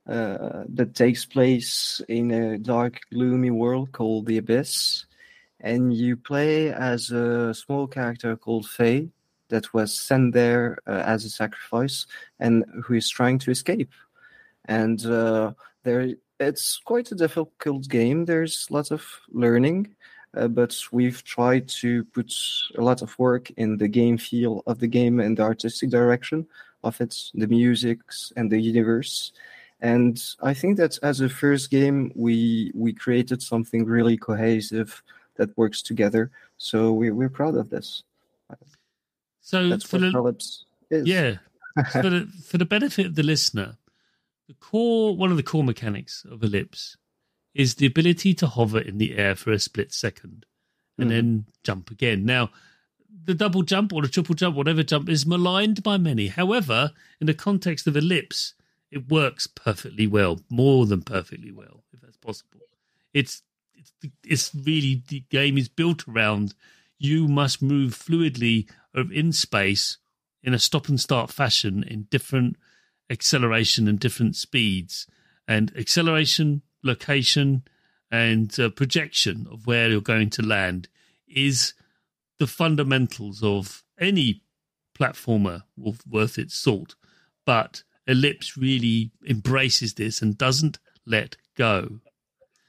uh, 0.10 0.64
that 0.70 0.96
takes 0.96 1.24
place 1.24 2.02
in 2.10 2.32
a 2.32 2.58
dark, 2.58 3.02
gloomy 3.14 3.52
world 3.52 3.92
called 3.92 4.26
the 4.26 4.40
Abyss, 4.40 5.06
and 5.60 5.94
you 5.94 6.18
play 6.18 6.74
as 6.74 7.12
a 7.12 7.54
small 7.54 7.86
character 7.86 8.36
called 8.36 8.68
Faye 8.68 9.10
that 9.50 9.72
was 9.72 9.94
sent 9.94 10.34
there 10.34 10.80
uh, 10.88 11.04
as 11.06 11.26
a 11.26 11.30
sacrifice 11.30 12.08
and 12.40 12.66
who 12.84 12.96
is 12.96 13.08
trying 13.08 13.38
to 13.38 13.52
escape. 13.52 13.92
And 14.66 15.06
uh, 15.06 15.54
there, 15.84 16.16
it's 16.40 16.80
quite 16.84 17.12
a 17.12 17.16
difficult 17.16 17.88
game. 17.88 18.26
There's 18.26 18.68
lots 18.70 18.92
of 18.92 19.06
learning. 19.32 19.96
Uh, 20.36 20.50
but 20.50 20.76
we've 20.92 21.24
tried 21.24 21.68
to 21.68 22.04
put 22.06 22.34
a 22.78 22.82
lot 22.82 23.02
of 23.02 23.18
work 23.18 23.50
in 23.52 23.78
the 23.78 23.88
game 23.88 24.18
feel 24.18 24.64
of 24.68 24.80
the 24.80 24.88
game 24.88 25.20
and 25.22 25.38
the 25.38 25.44
artistic 25.44 25.90
direction 25.90 26.46
of 26.84 27.00
it, 27.00 27.16
the 27.34 27.48
music 27.48 28.00
and 28.36 28.52
the 28.52 28.60
universe. 28.60 29.32
And 29.82 30.22
I 30.42 30.54
think 30.54 30.78
that 30.78 31.00
as 31.04 31.22
a 31.22 31.30
first 31.30 31.70
game, 31.70 32.12
we 32.16 32.72
we 32.76 32.92
created 32.92 33.42
something 33.42 33.86
really 33.86 34.18
cohesive 34.18 35.02
that 35.36 35.58
works 35.58 35.82
together. 35.82 36.32
So 36.58 36.92
we, 36.92 37.12
we're 37.12 37.30
proud 37.30 37.56
of 37.56 37.70
this. 37.70 38.04
So 39.42 39.70
That's 39.70 39.86
for 39.86 40.00
what 40.00 40.44
the, 40.90 40.98
is. 40.98 41.08
yeah, 41.08 41.36
for 41.92 42.10
the 42.10 42.28
for 42.46 42.58
the 42.58 42.66
benefit 42.66 43.06
of 43.08 43.16
the 43.16 43.24
listener, 43.24 43.78
the 44.48 44.54
core 44.56 45.16
one 45.16 45.32
of 45.32 45.38
the 45.38 45.44
core 45.44 45.64
mechanics 45.64 46.26
of 46.30 46.40
Elypse 46.42 46.96
is 47.54 47.76
the 47.76 47.86
ability 47.86 48.34
to 48.36 48.48
hover 48.48 48.80
in 48.80 48.98
the 48.98 49.16
air 49.16 49.36
for 49.36 49.52
a 49.52 49.60
split 49.60 49.94
second 49.94 50.46
and 50.98 51.08
Mhm. 51.08 51.14
then 51.14 51.46
jump 51.64 51.90
again. 51.92 52.26
Now, 52.26 52.52
the 53.10 53.34
double 53.34 53.64
jump 53.64 53.92
or 53.94 54.02
the 54.02 54.08
triple 54.08 54.36
jump, 54.36 54.56
whatever 54.56 54.84
jump, 54.84 55.10
is 55.10 55.26
maligned 55.26 55.82
by 55.82 55.98
many. 55.98 56.28
However, 56.28 56.94
in 57.20 57.28
the 57.28 57.34
context 57.34 57.88
of 57.88 57.96
Elypse, 57.96 58.54
it 58.92 59.10
works 59.10 59.48
perfectly 59.48 60.06
well, 60.06 60.42
more 60.50 60.86
than 60.86 61.02
perfectly 61.02 61.52
well, 61.52 61.84
if 61.94 62.02
that's 62.02 62.18
possible. 62.18 62.62
It's 63.14 63.42
it's 63.74 63.94
it's 64.24 64.56
really 64.56 65.04
the 65.08 65.22
game 65.30 65.58
is 65.58 65.70
built 65.70 66.08
around 66.08 66.54
you 66.98 67.28
must 67.28 67.62
move 67.62 67.94
fluidly 67.94 68.70
of- 68.94 69.12
in 69.12 69.32
space 69.32 69.98
in 70.44 70.54
a 70.54 70.60
stop 70.60 70.88
and 70.88 71.00
start 71.00 71.32
fashion 71.32 71.84
in 71.84 72.04
different 72.04 72.58
acceleration 73.10 73.88
and 73.88 74.00
different 74.00 74.36
speeds 74.36 75.08
and 75.48 75.72
acceleration 75.78 76.62
location 76.84 77.64
and 78.12 78.60
uh, 78.60 78.70
projection 78.70 79.48
of 79.52 79.68
where 79.68 79.90
you're 79.90 80.02
going 80.02 80.30
to 80.30 80.42
land 80.42 80.88
is 81.28 81.74
the 82.40 82.48
fundamentals 82.48 83.44
of 83.44 83.84
any 84.00 84.42
platformer 84.98 85.64
worth- 85.78 86.38
its 86.40 86.56
salt 86.56 86.96
but 87.46 87.84
Elypse 88.08 88.56
really 88.56 89.12
embraces 89.28 89.96
this 89.96 90.22
and 90.22 90.38
doesn't 90.38 90.80
let 91.06 91.38
go 91.56 92.00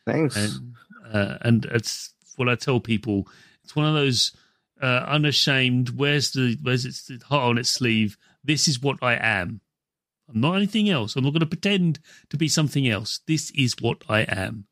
Thanks. 0.07 0.37
and 0.37 0.75
uh, 1.13 1.39
and 1.43 1.65
it's 1.67 2.15
what 2.37 2.49
I 2.49 2.55
tell 2.55 2.81
people. 2.81 3.27
It's 3.65 3.75
one 3.75 3.87
of 3.87 3.95
those 3.95 4.33
uh, 4.81 5.05
unashamed. 5.07 5.91
Where's 5.91 6.31
the 6.33 6.57
where's 6.63 6.85
its 6.85 7.11
heart 7.25 7.45
on 7.45 7.59
its 7.59 7.71
sleeve? 7.71 8.17
This 8.45 8.69
is 8.69 8.81
what 8.81 8.99
I 9.03 9.15
am. 9.15 9.61
I'm 10.29 10.41
not 10.41 10.57
anything 10.57 10.91
else. 10.91 11.17
I'm 11.17 11.25
not 11.25 11.33
going 11.33 11.41
to 11.41 11.47
pretend 11.47 12.01
to 12.31 12.37
be 12.37 12.49
something 12.49 12.89
else. 12.89 13.21
This 13.27 13.51
is 13.53 13.77
what 13.81 14.03
I 14.09 14.21
am. 14.23 14.67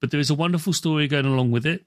But 0.00 0.10
there 0.10 0.20
is 0.20 0.30
a 0.30 0.34
wonderful 0.34 0.72
story 0.72 1.08
going 1.08 1.26
along 1.26 1.50
with 1.50 1.66
it. 1.66 1.86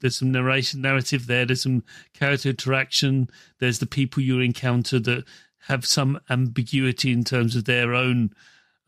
There's 0.00 0.18
some 0.18 0.30
narration, 0.30 0.80
narrative 0.80 1.26
there. 1.26 1.44
There's 1.44 1.62
some 1.62 1.82
character 2.14 2.50
interaction. 2.50 3.28
There's 3.58 3.80
the 3.80 3.86
people 3.86 4.22
you 4.22 4.38
encounter 4.40 5.00
that 5.00 5.24
have 5.66 5.86
some 5.86 6.20
ambiguity 6.30 7.12
in 7.12 7.24
terms 7.24 7.56
of 7.56 7.64
their 7.64 7.94
own 7.94 8.32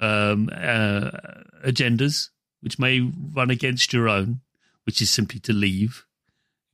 um, 0.01 0.51
uh, 0.53 1.11
agendas, 1.65 2.31
which 2.61 2.79
may 2.79 3.01
run 3.01 3.51
against 3.51 3.93
your 3.93 4.09
own, 4.09 4.41
which 4.85 5.01
is 5.01 5.11
simply 5.11 5.41
to 5.41 5.53
leave. 5.53 6.05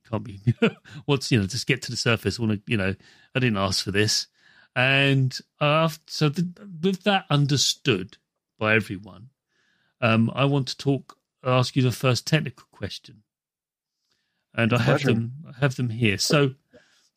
Can't 0.09 0.23
be 0.23 0.41
what's 1.05 1.31
you 1.31 1.39
know 1.39 1.47
just 1.47 1.67
get 1.67 1.81
to 1.83 1.91
the 1.91 1.97
surface. 1.97 2.39
Want 2.39 2.51
to 2.53 2.61
you 2.67 2.77
know 2.77 2.95
I 3.35 3.39
didn't 3.39 3.57
ask 3.57 3.83
for 3.83 3.91
this, 3.91 4.27
and 4.75 5.37
uh, 5.59 5.89
so 6.07 6.29
the, 6.29 6.49
with 6.81 7.03
that 7.03 7.25
understood 7.29 8.17
by 8.57 8.75
everyone, 8.75 9.29
um, 9.99 10.31
I 10.33 10.45
want 10.45 10.67
to 10.69 10.77
talk. 10.77 11.17
Ask 11.43 11.75
you 11.75 11.81
the 11.81 11.91
first 11.91 12.27
technical 12.27 12.67
question, 12.71 13.23
and 14.53 14.73
I 14.73 14.77
have 14.77 15.01
Pleasure. 15.01 15.13
them. 15.13 15.33
I 15.47 15.59
have 15.59 15.75
them 15.75 15.89
here. 15.89 16.17
So 16.17 16.53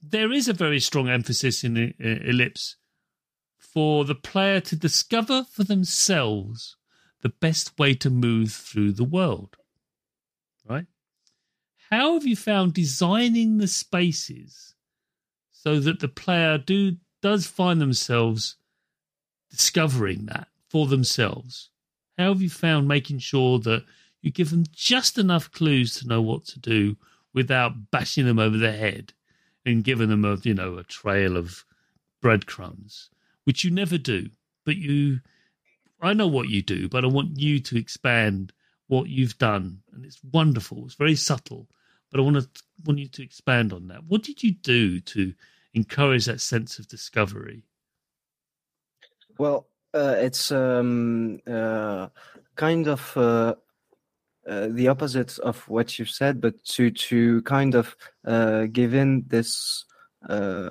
there 0.02 0.32
is 0.32 0.48
a 0.48 0.54
very 0.54 0.80
strong 0.80 1.08
emphasis 1.08 1.62
in 1.62 1.76
uh, 1.76 1.92
Elypse 2.00 2.76
for 3.58 4.04
the 4.04 4.14
player 4.14 4.60
to 4.60 4.76
discover 4.76 5.44
for 5.50 5.64
themselves 5.64 6.76
the 7.22 7.28
best 7.28 7.78
way 7.78 7.94
to 7.94 8.10
move 8.10 8.52
through 8.52 8.92
the 8.92 9.04
world. 9.04 9.56
Right? 10.68 10.86
How 11.90 12.14
have 12.14 12.26
you 12.26 12.36
found 12.36 12.74
designing 12.74 13.58
the 13.58 13.68
spaces 13.68 14.74
so 15.52 15.80
that 15.80 16.00
the 16.00 16.08
player 16.08 16.58
do 16.58 16.96
does 17.24 17.46
find 17.46 17.80
themselves 17.80 18.56
discovering 19.50 20.26
that 20.26 20.46
for 20.68 20.86
themselves? 20.86 21.70
How 22.18 22.28
have 22.28 22.42
you 22.42 22.50
found 22.50 22.86
making 22.86 23.20
sure 23.20 23.58
that 23.60 23.86
you 24.20 24.30
give 24.30 24.50
them 24.50 24.66
just 24.72 25.16
enough 25.16 25.50
clues 25.50 25.98
to 25.98 26.06
know 26.06 26.20
what 26.20 26.44
to 26.44 26.60
do 26.60 26.98
without 27.32 27.90
bashing 27.90 28.26
them 28.26 28.38
over 28.38 28.58
the 28.58 28.72
head 28.72 29.14
and 29.64 29.82
giving 29.82 30.10
them 30.10 30.22
a 30.26 30.36
you 30.42 30.52
know 30.52 30.76
a 30.76 30.84
trail 30.84 31.38
of 31.38 31.64
breadcrumbs, 32.20 33.08
which 33.44 33.64
you 33.64 33.70
never 33.70 33.96
do, 33.96 34.28
but 34.66 34.76
you 34.76 35.20
I 36.02 36.12
know 36.12 36.26
what 36.26 36.50
you 36.50 36.60
do, 36.60 36.90
but 36.90 37.04
I 37.04 37.06
want 37.06 37.40
you 37.40 37.58
to 37.58 37.78
expand 37.78 38.52
what 38.88 39.08
you've 39.08 39.38
done, 39.38 39.80
and 39.94 40.04
it's 40.04 40.20
wonderful. 40.30 40.84
It's 40.84 40.94
very 40.94 41.16
subtle, 41.16 41.70
but 42.10 42.20
I 42.20 42.22
want 42.22 42.36
to 42.36 42.62
want 42.84 42.98
you 42.98 43.08
to 43.08 43.22
expand 43.22 43.72
on 43.72 43.88
that. 43.88 44.04
What 44.04 44.22
did 44.22 44.42
you 44.42 44.52
do 44.52 45.00
to 45.00 45.32
encourage 45.74 46.26
that 46.26 46.40
sense 46.40 46.78
of 46.78 46.88
discovery? 46.88 47.62
Well, 49.38 49.66
uh, 49.92 50.16
it's 50.18 50.50
um, 50.50 51.40
uh, 51.46 52.08
kind 52.56 52.88
of 52.88 53.16
uh, 53.16 53.54
uh, 54.46 54.68
the 54.70 54.88
opposite 54.88 55.38
of 55.40 55.58
what 55.68 55.98
you 55.98 56.04
said, 56.04 56.40
but 56.40 56.62
to 56.64 56.90
to 56.90 57.42
kind 57.42 57.74
of 57.74 57.96
uh, 58.24 58.66
give 58.72 58.94
in 58.94 59.24
this 59.28 59.84
uh, 60.28 60.70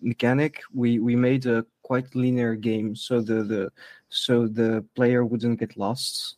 mechanic, 0.00 0.62
we 0.72 0.98
we 0.98 1.16
made 1.16 1.46
a 1.46 1.64
quite 1.82 2.14
linear 2.14 2.54
game, 2.54 2.94
so 2.96 3.20
the 3.20 3.42
the 3.42 3.72
so 4.08 4.46
the 4.46 4.84
player 4.94 5.24
wouldn't 5.24 5.60
get 5.60 5.76
lost 5.76 6.36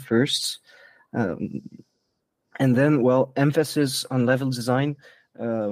first, 0.00 0.60
um, 1.12 1.60
and 2.58 2.74
then 2.76 3.02
well, 3.02 3.32
emphasis 3.36 4.04
on 4.10 4.26
level 4.26 4.50
design. 4.50 4.96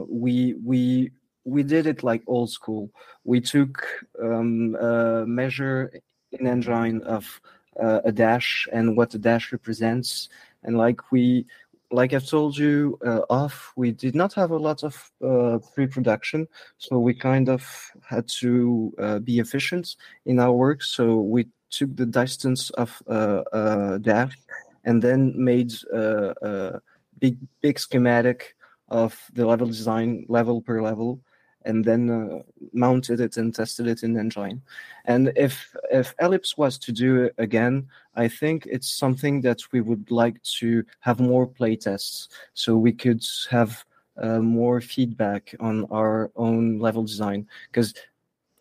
We 0.09 0.55
we 0.55 1.11
we 1.45 1.63
did 1.63 1.87
it 1.87 2.03
like 2.03 2.23
old 2.27 2.51
school. 2.51 2.91
We 3.25 3.41
took 3.41 3.85
um, 4.23 4.77
a 4.77 5.25
measure 5.27 5.93
in 6.33 6.47
engine 6.47 7.03
of 7.03 7.41
uh, 7.83 8.01
a 8.05 8.13
dash 8.13 8.69
and 8.73 8.97
what 8.97 9.11
the 9.11 9.19
dash 9.19 9.53
represents, 9.53 10.29
and 10.63 10.77
like 10.77 11.11
we, 11.11 11.47
like 11.91 12.13
I've 12.13 12.27
told 12.27 12.57
you 12.57 12.99
uh, 13.05 13.21
off, 13.29 13.73
we 13.77 13.93
did 13.93 14.15
not 14.15 14.33
have 14.35 14.51
a 14.51 14.57
lot 14.57 14.83
of 14.83 15.11
uh, 15.25 15.59
pre-production, 15.75 16.49
so 16.79 16.99
we 16.99 17.15
kind 17.15 17.49
of 17.49 17.63
had 18.07 18.29
to 18.41 18.93
uh, 18.99 19.19
be 19.19 19.39
efficient 19.39 19.97
in 20.27 20.39
our 20.39 20.53
work. 20.53 20.83
So 20.83 21.21
we 21.21 21.49
took 21.71 21.97
the 21.97 22.07
distance 22.07 22.71
of 22.71 23.03
uh, 23.09 23.43
a 23.53 23.99
dash 23.99 24.39
and 24.85 25.03
then 25.03 25.33
made 25.37 25.73
uh, 25.93 26.35
a 26.43 26.81
big 27.19 27.37
big 27.61 27.79
schematic 27.79 28.55
of 28.89 29.19
the 29.33 29.47
level 29.47 29.67
design 29.67 30.27
level 30.29 30.61
per 30.61 30.83
level 30.83 31.21
and 31.65 31.85
then 31.85 32.11
uh, 32.11 32.43
mounted 32.73 33.21
it 33.21 33.37
and 33.37 33.55
tested 33.55 33.87
it 33.87 34.03
in 34.03 34.17
engine 34.17 34.63
and 35.05 35.33
if 35.37 35.75
if 35.91 36.17
Elypse 36.19 36.57
was 36.57 36.79
to 36.79 36.93
do 36.93 37.25
it 37.25 37.35
again 37.39 37.87
i 38.15 38.29
think 38.29 38.67
it's 38.67 38.91
something 38.91 39.41
that 39.41 39.61
we 39.73 39.81
would 39.81 40.11
like 40.11 40.43
to 40.43 40.85
have 41.01 41.21
more 41.21 41.47
play 41.47 41.77
tests. 41.77 42.29
So 42.55 42.77
we 42.77 42.93
could 42.93 43.25
have 43.51 43.85
uh, 44.17 44.41
more 44.41 44.81
feedback 44.81 45.55
on 45.61 45.87
our 45.91 46.31
own 46.37 46.79
level 46.79 47.03
design 47.03 47.47
because 47.71 47.95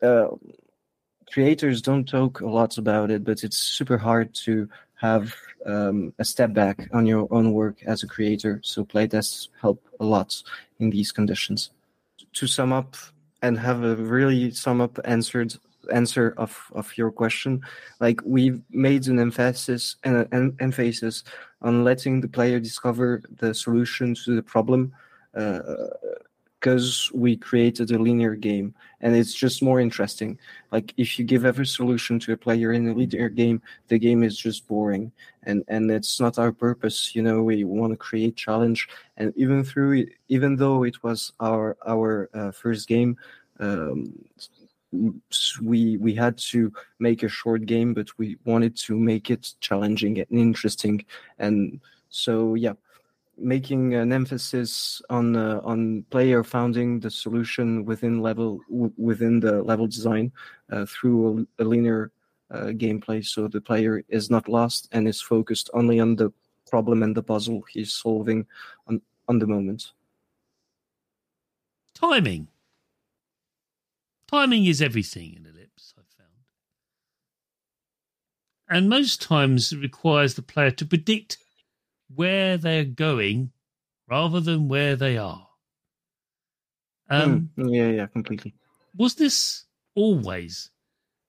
uh, 0.02 0.28
creators 1.32 1.82
don't 1.82 2.08
talk 2.08 2.42
a 2.42 2.48
lot 2.48 2.78
about 2.78 3.12
it 3.12 3.24
but 3.24 3.44
it's 3.44 3.58
super 3.58 3.98
hard 3.98 4.34
to 4.34 4.68
have 4.96 5.34
um, 5.66 6.14
a 6.20 6.26
step 6.26 6.54
back 6.54 6.88
on 6.94 7.06
your 7.06 7.28
own 7.32 7.54
work 7.54 7.82
as 7.86 8.04
a 8.04 8.08
creator. 8.08 8.60
So 8.64 8.86
playtests 8.86 9.48
help 9.60 9.84
a 10.00 10.06
lot 10.06 10.42
in 10.80 10.92
these 10.92 11.12
conditions 11.12 11.72
to 12.34 12.48
sum 12.48 12.74
up 12.74 12.96
and 13.42 13.58
have 13.58 13.84
a 13.84 13.96
really 13.96 14.52
sum 14.52 14.82
up 14.82 15.00
answered 15.06 15.54
answer 15.92 16.34
of 16.38 16.72
of 16.74 16.96
your 16.98 17.12
question. 17.12 17.62
Like 18.00 18.22
we've 18.24 18.62
made 18.70 19.08
an 19.08 19.20
emphasis 19.20 19.96
and 20.04 20.28
an 20.32 20.56
emphasis 20.60 21.24
on 21.62 21.84
letting 21.84 22.22
the 22.22 22.28
player 22.28 22.60
discover 22.60 23.22
the 23.38 23.54
solution 23.54 24.16
to 24.26 24.36
the 24.36 24.44
problem. 24.44 24.94
Uh, 25.36 25.60
because 26.62 27.12
we 27.12 27.36
created 27.36 27.90
a 27.90 27.98
linear 27.98 28.36
game 28.36 28.74
and 29.02 29.16
it's 29.16 29.34
just 29.34 29.64
more 29.64 29.80
interesting. 29.80 30.38
Like 30.72 30.94
if 30.96 31.18
you 31.18 31.26
give 31.26 31.44
every 31.44 31.66
solution 31.66 32.20
to 32.20 32.34
a 32.34 32.38
player 32.38 32.72
in 32.72 32.88
a 32.88 32.94
linear 32.94 33.30
game, 33.30 33.64
the 33.88 33.98
game 33.98 34.22
is 34.22 34.38
just 34.38 34.68
boring 34.68 35.12
and 35.44 35.64
and 35.68 35.90
it's 35.90 36.20
not 36.20 36.38
our 36.38 36.52
purpose. 36.52 37.16
You 37.16 37.24
know, 37.24 37.42
we 37.42 37.64
want 37.64 37.94
to 37.94 37.98
create 37.98 38.36
challenge 38.36 38.88
and 39.18 39.34
even 39.36 39.64
through 39.64 39.94
it, 40.02 40.10
even 40.28 40.56
though 40.56 40.84
it 40.84 41.02
was 41.04 41.34
our 41.40 41.78
our 41.88 42.30
uh, 42.34 42.52
first 42.52 42.88
game. 42.88 43.18
Um, 43.60 44.14
we 45.62 45.98
we 45.98 46.14
had 46.14 46.38
to 46.52 46.72
make 47.00 47.24
a 47.24 47.30
short 47.30 47.66
game, 47.66 47.94
but 47.94 48.08
we 48.20 48.38
wanted 48.46 48.76
to 48.76 48.96
make 48.98 49.32
it 49.32 49.54
challenging 49.62 50.20
and 50.20 50.28
interesting, 50.30 51.06
and 51.40 51.80
so 52.10 52.56
yeah, 52.56 52.74
making 53.42 53.96
an 53.96 54.12
emphasis 54.14 55.02
on 55.10 55.36
uh, 55.36 55.60
on 55.64 56.04
player 56.10 56.44
founding 56.44 57.00
the 57.00 57.10
solution 57.10 57.86
within 57.86 58.22
level 58.22 58.62
within 58.98 59.40
the 59.40 59.64
level 59.64 59.88
design 59.88 60.32
uh, 60.72 60.86
through 60.86 61.48
a, 61.60 61.64
a 61.64 61.66
linear 61.66 62.12
uh, 62.52 62.66
gameplay, 62.76 63.26
so 63.26 63.48
the 63.48 63.62
player 63.62 64.04
is 64.10 64.30
not 64.30 64.48
lost 64.48 64.88
and 64.92 65.08
is 65.08 65.22
focused 65.22 65.70
only 65.74 66.00
on 66.00 66.16
the 66.16 66.32
problem 66.70 67.04
and 67.04 67.16
the 67.16 67.24
puzzle 67.24 67.64
he's 67.70 67.94
solving 67.94 68.46
on 68.88 69.02
on 69.28 69.40
the 69.40 69.48
moment. 69.48 69.94
Timing. 71.94 72.48
Timing 74.28 74.66
is 74.66 74.82
everything 74.82 75.34
in 75.34 75.44
Elypse, 75.44 75.94
I've 75.98 76.08
found. 76.18 76.30
And 78.70 78.90
most 78.90 79.22
times 79.22 79.74
it 79.74 79.80
requires 79.80 80.36
the 80.36 80.42
player 80.42 80.72
to 80.72 80.86
predict 80.86 81.38
where 82.16 82.58
they're 82.58 82.86
going 82.86 83.52
rather 84.08 84.40
than 84.40 84.68
where 84.68 84.96
they 84.96 85.18
are. 85.18 85.48
Um, 87.10 87.50
mm, 87.58 87.76
yeah, 87.76 87.90
yeah, 87.90 88.08
completely. 88.08 88.54
Was 88.96 89.16
this 89.16 89.66
always 89.96 90.70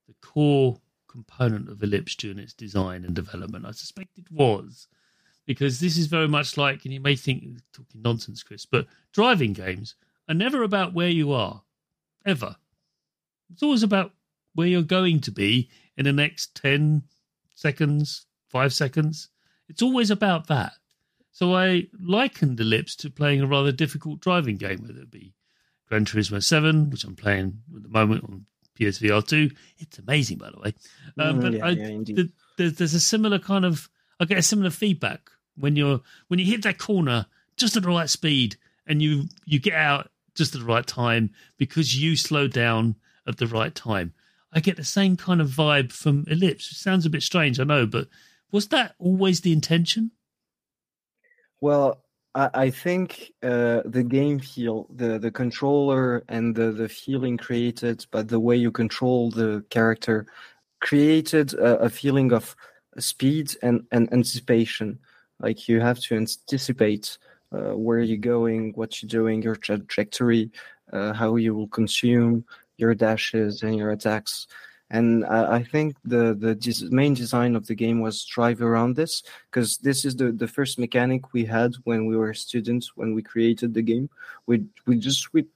the 0.06 0.14
core 0.20 0.80
component 1.08 1.68
of 1.68 1.78
Elypse 1.78 2.16
during 2.16 2.38
its 2.38 2.52
design 2.52 3.04
and 3.04 3.14
development? 3.14 3.66
I 3.66 3.72
suspect 3.72 4.18
it 4.18 4.30
was, 4.30 4.86
because 5.46 5.80
this 5.80 5.96
is 5.98 6.06
very 6.06 6.28
much 6.28 6.56
like, 6.56 6.84
and 6.84 6.94
you 6.94 7.00
may 7.00 7.16
think 7.16 7.42
you're 7.42 7.56
talking 7.72 8.02
nonsense, 8.02 8.42
Chris, 8.42 8.64
but 8.64 8.86
driving 9.12 9.52
games 9.52 9.96
are 10.28 10.34
never 10.34 10.62
about 10.62 10.94
where 10.94 11.08
you 11.08 11.32
are, 11.32 11.62
ever. 12.24 12.56
It's 13.52 13.62
always 13.62 13.82
about 13.82 14.12
where 14.54 14.66
you're 14.66 14.82
going 14.82 15.20
to 15.20 15.32
be 15.32 15.68
in 15.96 16.04
the 16.04 16.12
next 16.12 16.54
10 16.56 17.02
seconds, 17.54 18.26
five 18.48 18.72
seconds. 18.72 19.28
It's 19.72 19.82
always 19.82 20.10
about 20.10 20.48
that. 20.48 20.72
So 21.30 21.54
I 21.54 21.86
likened 21.98 22.58
Elypse 22.58 22.94
to 22.98 23.10
playing 23.10 23.40
a 23.40 23.46
rather 23.46 23.72
difficult 23.72 24.20
driving 24.20 24.58
game, 24.58 24.82
whether 24.82 25.00
it 25.00 25.10
be 25.10 25.32
Gran 25.88 26.04
Turismo 26.04 26.42
7, 26.42 26.90
which 26.90 27.04
I'm 27.04 27.16
playing 27.16 27.62
at 27.74 27.82
the 27.82 27.88
moment 27.88 28.24
on 28.24 28.46
PSVR 28.78 29.26
2. 29.26 29.50
It's 29.78 29.98
amazing, 29.98 30.38
by 30.38 30.50
the 30.50 30.60
way. 30.60 30.74
Um, 31.18 31.38
mm, 31.38 31.42
but 31.42 31.52
yeah, 31.54 31.66
I, 31.66 31.70
yeah, 31.70 31.86
the, 31.86 32.32
there's, 32.58 32.74
there's 32.74 32.94
a 32.94 33.00
similar 33.00 33.38
kind 33.38 33.64
of, 33.64 33.88
I 34.20 34.26
get 34.26 34.38
a 34.38 34.42
similar 34.42 34.70
feedback 34.70 35.30
when 35.56 35.74
you're 35.74 36.00
when 36.28 36.38
you 36.38 36.46
hit 36.46 36.62
that 36.62 36.78
corner 36.78 37.26
just 37.56 37.76
at 37.76 37.82
the 37.82 37.88
right 37.88 38.08
speed 38.08 38.56
and 38.86 39.02
you 39.02 39.24
you 39.44 39.58
get 39.58 39.74
out 39.74 40.10
just 40.34 40.54
at 40.54 40.60
the 40.60 40.66
right 40.66 40.86
time 40.86 41.30
because 41.58 42.00
you 42.00 42.16
slow 42.16 42.46
down 42.46 42.96
at 43.26 43.38
the 43.38 43.46
right 43.46 43.74
time. 43.74 44.12
I 44.52 44.60
get 44.60 44.76
the 44.76 44.84
same 44.84 45.16
kind 45.16 45.40
of 45.40 45.48
vibe 45.48 45.92
from 45.92 46.26
Elypse. 46.26 46.70
It 46.72 46.76
sounds 46.76 47.06
a 47.06 47.10
bit 47.10 47.22
strange, 47.22 47.58
I 47.58 47.64
know, 47.64 47.86
but 47.86 48.08
was 48.52 48.68
that 48.68 48.94
always 48.98 49.40
the 49.40 49.52
intention? 49.52 50.12
Well, 51.60 52.02
I, 52.34 52.70
think 52.70 53.32
uh, 53.42 53.82
the 53.84 54.02
game 54.02 54.38
feel, 54.38 54.86
the 54.94 55.18
the 55.18 55.30
controller, 55.30 56.24
and 56.28 56.54
the 56.54 56.72
the 56.72 56.88
feeling 56.88 57.36
created 57.36 58.06
by 58.10 58.22
the 58.22 58.40
way 58.40 58.56
you 58.56 58.70
control 58.70 59.30
the 59.30 59.62
character, 59.68 60.26
created 60.80 61.52
a, 61.54 61.80
a 61.80 61.90
feeling 61.90 62.32
of 62.32 62.56
speed 62.98 63.54
and, 63.62 63.86
and 63.92 64.10
anticipation. 64.12 64.98
Like 65.40 65.68
you 65.68 65.80
have 65.80 65.98
to 66.00 66.16
anticipate 66.16 67.18
uh, 67.52 67.76
where 67.76 68.00
you're 68.00 68.16
going, 68.16 68.72
what 68.74 69.02
you're 69.02 69.08
doing, 69.08 69.42
your 69.42 69.56
trajectory, 69.56 70.50
uh, 70.92 71.12
how 71.12 71.36
you 71.36 71.54
will 71.54 71.68
consume 71.68 72.44
your 72.78 72.94
dashes 72.94 73.62
and 73.62 73.76
your 73.76 73.90
attacks 73.90 74.46
and 74.92 75.24
I, 75.24 75.54
I 75.54 75.62
think 75.62 75.96
the 76.04 76.34
the 76.34 76.88
main 76.90 77.14
design 77.14 77.56
of 77.56 77.66
the 77.66 77.74
game 77.74 78.00
was 78.00 78.26
drive 78.26 78.60
around 78.60 78.94
this 78.94 79.22
because 79.50 79.78
this 79.78 80.04
is 80.04 80.16
the 80.16 80.32
the 80.32 80.46
first 80.46 80.78
mechanic 80.78 81.32
we 81.32 81.46
had 81.46 81.72
when 81.84 82.04
we 82.06 82.16
were 82.16 82.34
students 82.34 82.92
when 82.94 83.14
we 83.14 83.22
created 83.22 83.72
the 83.72 83.80
game. 83.80 84.10
We 84.46 84.66
we 84.86 84.96
just 84.96 85.32
we 85.32 85.46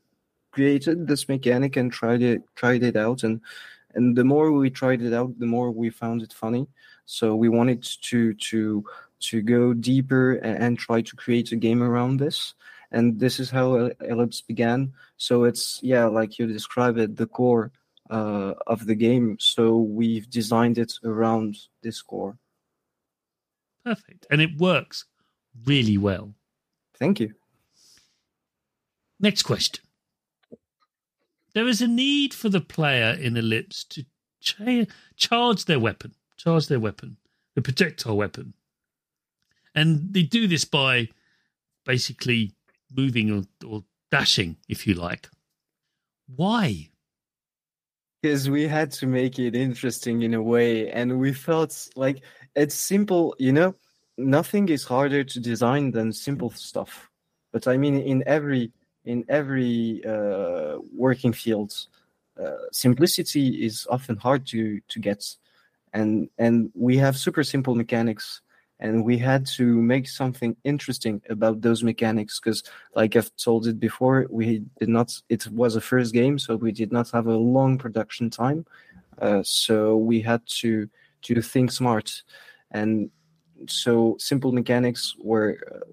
created 0.52 1.06
this 1.06 1.28
mechanic 1.28 1.76
and 1.76 1.92
tried 1.92 2.22
it 2.22 2.42
tried 2.54 2.82
it 2.82 2.96
out. 2.96 3.24
And 3.24 3.42
and 3.94 4.16
the 4.16 4.24
more 4.24 4.50
we 4.52 4.70
tried 4.70 5.02
it 5.02 5.12
out 5.12 5.38
the 5.38 5.46
more 5.46 5.70
we 5.70 5.90
found 5.90 6.22
it 6.22 6.32
funny. 6.32 6.66
So 7.04 7.36
we 7.36 7.50
wanted 7.50 7.82
to 8.08 8.32
to 8.32 8.84
to 9.28 9.42
go 9.42 9.74
deeper 9.74 10.36
and, 10.36 10.62
and 10.64 10.78
try 10.78 11.02
to 11.02 11.16
create 11.16 11.52
a 11.52 11.56
game 11.56 11.82
around 11.82 12.16
this. 12.16 12.54
And 12.90 13.20
this 13.20 13.38
is 13.38 13.50
how 13.50 13.90
Elypse 14.00 14.46
began. 14.46 14.94
So 15.18 15.44
it's 15.44 15.78
yeah 15.82 16.06
like 16.06 16.38
you 16.38 16.46
describe 16.46 16.96
it 16.96 17.16
the 17.16 17.26
core 17.26 17.70
uh, 18.10 18.54
of 18.66 18.86
the 18.86 18.94
game. 18.94 19.36
So 19.40 19.76
we've 19.76 20.28
designed 20.28 20.78
it 20.78 20.92
around 21.04 21.56
this 21.82 22.02
core. 22.02 22.38
Perfect. 23.84 24.26
And 24.30 24.40
it 24.40 24.56
works 24.58 25.04
really 25.64 25.98
well. 25.98 26.34
Thank 26.98 27.20
you. 27.20 27.34
Next 29.20 29.42
question. 29.42 29.84
There 31.54 31.68
is 31.68 31.80
a 31.80 31.88
need 31.88 32.34
for 32.34 32.48
the 32.48 32.60
player 32.60 33.16
in 33.18 33.34
Elypse 33.34 33.88
to 33.88 34.04
cha- 34.40 34.92
charge 35.16 35.64
their 35.64 35.80
weapon, 35.80 36.14
charge 36.36 36.66
their 36.66 36.80
weapon, 36.80 37.16
the 37.54 37.62
projectile 37.62 38.16
weapon. 38.16 38.52
And 39.74 40.12
they 40.12 40.22
do 40.22 40.46
this 40.46 40.64
by 40.64 41.08
basically 41.84 42.52
moving 42.94 43.30
or, 43.30 43.66
or 43.66 43.84
dashing, 44.10 44.56
if 44.68 44.86
you 44.86 44.94
like. 44.94 45.28
Why? 46.34 46.90
Because 48.26 48.50
we 48.50 48.66
had 48.66 48.90
to 48.90 49.06
make 49.06 49.38
it 49.38 49.54
interesting 49.54 50.22
in 50.22 50.34
a 50.34 50.42
way 50.42 50.90
and 50.90 51.20
we 51.20 51.32
felt 51.32 51.88
like 51.94 52.22
it's 52.56 52.74
simple 52.74 53.36
you 53.38 53.52
know? 53.52 53.72
Nothing 54.18 54.68
is 54.68 54.82
harder 54.82 55.22
to 55.22 55.38
design 55.38 55.92
than 55.92 56.12
simple 56.12 56.50
stuff. 56.50 57.08
But 57.52 57.68
i 57.68 57.76
mean 57.76 57.96
in 58.12 58.24
every 58.26 58.72
in 59.04 59.24
every 59.28 60.02
uh, 60.04 60.78
working 61.04 61.32
field 61.32 61.72
uh, 62.42 62.66
simplicity 62.72 63.64
is 63.64 63.86
often 63.90 64.16
hard 64.16 64.44
to 64.52 64.80
to 64.92 64.98
get. 64.98 65.22
And 65.92 66.28
and 66.44 66.54
we 66.74 66.96
have 67.04 67.16
super 67.16 67.44
simple 67.44 67.76
mechanics 67.76 68.42
and 68.78 69.04
we 69.04 69.16
had 69.16 69.46
to 69.46 69.80
make 69.80 70.06
something 70.06 70.54
interesting 70.64 71.22
about 71.30 71.62
those 71.62 71.82
mechanics 71.82 72.38
because 72.38 72.62
like 72.94 73.16
i've 73.16 73.34
told 73.36 73.66
it 73.66 73.80
before 73.80 74.26
we 74.30 74.62
did 74.78 74.88
not 74.88 75.12
it 75.28 75.46
was 75.48 75.76
a 75.76 75.80
first 75.80 76.12
game 76.12 76.38
so 76.38 76.56
we 76.56 76.72
did 76.72 76.92
not 76.92 77.10
have 77.10 77.26
a 77.26 77.36
long 77.36 77.78
production 77.78 78.30
time. 78.30 78.66
Uh, 79.20 79.42
so 79.42 79.96
we 79.96 80.20
had 80.20 80.42
to 80.46 80.88
to 81.22 81.42
think 81.42 81.72
smart. 81.72 82.22
And 82.70 83.10
so 83.68 84.16
simple 84.18 84.52
mechanics 84.52 85.14
were 85.18 85.58
uh, 85.72 85.86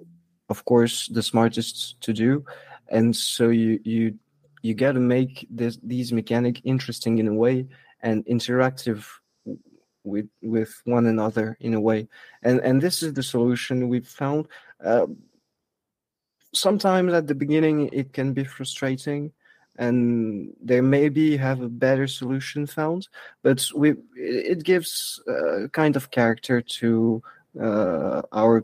of 0.50 0.66
course 0.66 1.08
the 1.08 1.24
smartest 1.24 2.00
to 2.02 2.14
do. 2.14 2.46
And 2.90 3.16
so 3.16 3.50
you 3.50 3.80
you 3.84 4.20
you 4.62 4.74
got 4.74 4.94
to 4.94 5.00
make 5.00 5.48
this 5.50 5.78
these 5.84 6.12
mechanic 6.12 6.62
interesting 6.64 7.20
in 7.20 7.28
a 7.28 7.34
way 7.34 7.68
and 8.02 8.26
interactive 8.26 9.06
with 10.04 10.28
with 10.42 10.82
one 10.86 11.08
another 11.08 11.58
in 11.60 11.74
a 11.74 11.82
way. 11.82 12.08
And 12.42 12.60
and 12.62 12.82
this 12.82 13.04
is 13.04 13.14
the 13.14 13.24
solution 13.24 13.90
we've 13.90 14.08
found. 14.08 14.48
Uh, 14.84 15.08
sometimes 16.54 17.14
at 17.14 17.28
the 17.28 17.36
beginning 17.36 17.90
it 17.92 18.14
can 18.14 18.34
be 18.34 18.44
frustrating 18.44 19.32
and 19.78 20.54
there 20.62 20.84
maybe 20.84 21.36
have 21.36 21.62
a 21.62 21.70
better 21.70 22.06
solution 22.06 22.68
found 22.68 23.08
but 23.42 23.68
we 23.76 23.96
it 24.16 24.64
gives 24.64 25.20
a 25.28 25.68
kind 25.70 25.96
of 25.96 26.12
character 26.12 26.62
to 26.62 27.24
uh, 27.60 28.22
our 28.32 28.64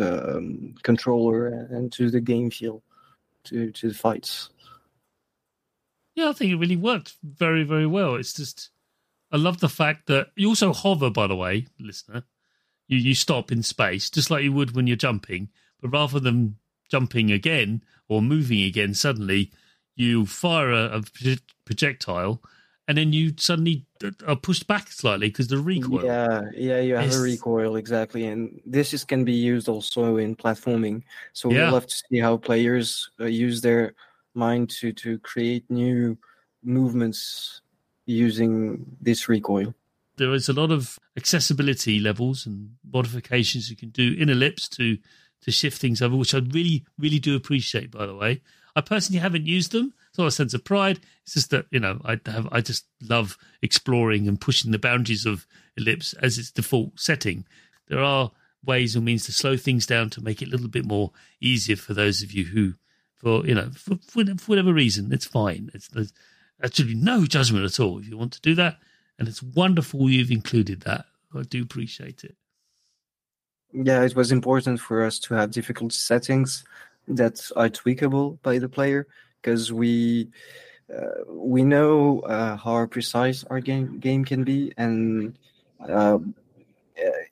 um, 0.00 0.74
controller 0.82 1.46
and 1.46 1.92
to 1.92 2.10
the 2.10 2.20
game 2.20 2.50
feel 2.50 2.82
to 3.44 3.70
to 3.72 3.88
the 3.88 3.94
fights. 3.94 4.50
Yeah 6.14 6.28
i 6.28 6.32
think 6.32 6.52
it 6.52 6.56
really 6.56 6.76
worked 6.76 7.14
very 7.22 7.62
very 7.64 7.86
well. 7.86 8.16
It's 8.16 8.32
just 8.32 8.70
I 9.30 9.36
love 9.36 9.60
the 9.60 9.68
fact 9.68 10.06
that 10.06 10.28
you 10.36 10.48
also 10.48 10.72
hover, 10.72 11.10
by 11.10 11.26
the 11.26 11.36
way, 11.36 11.66
listener. 11.78 12.24
You 12.88 12.98
you 12.98 13.14
stop 13.14 13.52
in 13.52 13.62
space, 13.62 14.08
just 14.10 14.30
like 14.30 14.42
you 14.44 14.52
would 14.52 14.74
when 14.74 14.86
you're 14.86 14.96
jumping, 14.96 15.50
but 15.80 15.90
rather 15.90 16.18
than 16.20 16.56
jumping 16.90 17.30
again 17.30 17.82
or 18.08 18.22
moving 18.22 18.62
again 18.62 18.94
suddenly, 18.94 19.52
you 19.96 20.24
fire 20.24 20.70
a, 20.72 20.98
a 20.98 21.02
projectile 21.66 22.40
and 22.86 22.96
then 22.96 23.12
you 23.12 23.34
suddenly 23.36 23.84
are 24.26 24.36
pushed 24.36 24.66
back 24.66 24.90
slightly 24.90 25.28
because 25.28 25.48
the 25.48 25.58
recoil. 25.58 26.02
Yeah, 26.02 26.40
yeah, 26.56 26.80
you 26.80 26.94
have 26.94 27.04
It's- 27.04 27.18
a 27.18 27.22
recoil 27.22 27.76
exactly, 27.76 28.24
and 28.26 28.58
this 28.64 28.94
is 28.94 29.04
can 29.04 29.24
be 29.26 29.34
used 29.34 29.68
also 29.68 30.16
in 30.16 30.34
platforming. 30.34 31.02
So 31.34 31.50
Yeah. 31.52 31.66
we 31.66 31.72
love 31.72 31.86
to 31.86 31.94
see 32.08 32.18
how 32.18 32.38
players 32.38 33.10
uh, 33.20 33.26
use 33.26 33.60
their 33.60 33.92
mind 34.34 34.70
to 34.80 34.92
to 34.92 35.18
create 35.18 35.68
new 35.68 36.16
movements 36.62 37.60
using 38.08 38.84
this 39.00 39.28
recoil. 39.28 39.74
there 40.16 40.34
is 40.34 40.48
a 40.48 40.52
lot 40.52 40.72
of 40.72 40.98
accessibility 41.16 42.00
levels 42.00 42.46
and 42.46 42.70
modifications 42.92 43.70
you 43.70 43.76
can 43.76 43.90
do 43.90 44.14
in 44.18 44.28
Elypse 44.28 44.68
to 44.70 44.98
to 45.40 45.52
shift 45.52 45.80
things 45.80 46.02
over, 46.02 46.16
which 46.16 46.34
I 46.34 46.38
really, 46.38 46.84
really 46.98 47.20
do 47.20 47.36
appreciate. 47.36 47.92
By 47.92 48.06
the 48.06 48.14
way, 48.16 48.42
I 48.74 48.80
personally 48.80 49.20
haven't 49.20 49.46
used 49.46 49.70
them. 49.70 49.94
It's 50.08 50.18
not 50.18 50.26
a 50.26 50.32
sense 50.32 50.52
of 50.52 50.64
pride. 50.64 50.98
It's 51.22 51.34
just 51.34 51.50
that 51.50 51.66
you 51.70 51.80
know 51.80 52.00
I 52.04 52.18
have 52.26 52.48
I 52.50 52.60
just 52.60 52.86
love 53.02 53.36
exploring 53.62 54.26
and 54.26 54.40
pushing 54.40 54.72
the 54.72 54.78
boundaries 54.78 55.26
of 55.26 55.46
Elypse 55.78 56.14
as 56.22 56.38
its 56.38 56.50
default 56.50 56.98
setting. 56.98 57.46
There 57.88 58.02
are 58.02 58.32
ways 58.64 58.96
and 58.96 59.04
means 59.04 59.26
to 59.26 59.32
slow 59.32 59.56
things 59.56 59.86
down 59.86 60.10
to 60.10 60.20
make 60.20 60.42
it 60.42 60.48
a 60.48 60.50
little 60.50 60.68
bit 60.68 60.84
more 60.84 61.12
easier 61.40 61.76
for 61.76 61.94
those 61.94 62.22
of 62.22 62.32
you 62.32 62.46
who, 62.46 62.74
for 63.14 63.46
you 63.46 63.54
know, 63.54 63.70
for, 63.70 63.96
for 64.06 64.24
whatever 64.46 64.72
reason, 64.72 65.12
it's 65.12 65.26
fine. 65.26 65.70
It's 65.74 65.88
there's 65.88 66.12
absolutely 66.62 66.96
no 66.96 67.24
judgment 67.24 67.64
at 67.64 67.80
all 67.80 67.98
if 67.98 68.08
you 68.08 68.16
want 68.16 68.32
to 68.32 68.40
do 68.40 68.54
that 68.54 68.78
and 69.18 69.28
it's 69.28 69.42
wonderful 69.42 70.08
you've 70.08 70.30
included 70.30 70.82
that. 70.82 71.06
I 71.34 71.42
do 71.42 71.62
appreciate 71.62 72.24
it. 72.24 72.36
Yeah, 73.72 74.02
it 74.02 74.16
was 74.16 74.32
important 74.32 74.80
for 74.80 75.04
us 75.04 75.18
to 75.20 75.34
have 75.34 75.50
difficult 75.50 75.92
settings 75.92 76.64
that 77.06 77.50
are 77.56 77.68
tweakable 77.68 78.40
by 78.42 78.58
the 78.58 78.68
player 78.68 79.06
because 79.40 79.72
we 79.72 80.28
uh, 80.94 81.24
we 81.28 81.64
know 81.64 82.20
uh, 82.20 82.56
how 82.56 82.86
precise 82.86 83.44
our 83.44 83.60
game 83.60 83.98
game 83.98 84.24
can 84.24 84.42
be, 84.42 84.72
and 84.78 85.38
uh, 85.86 86.18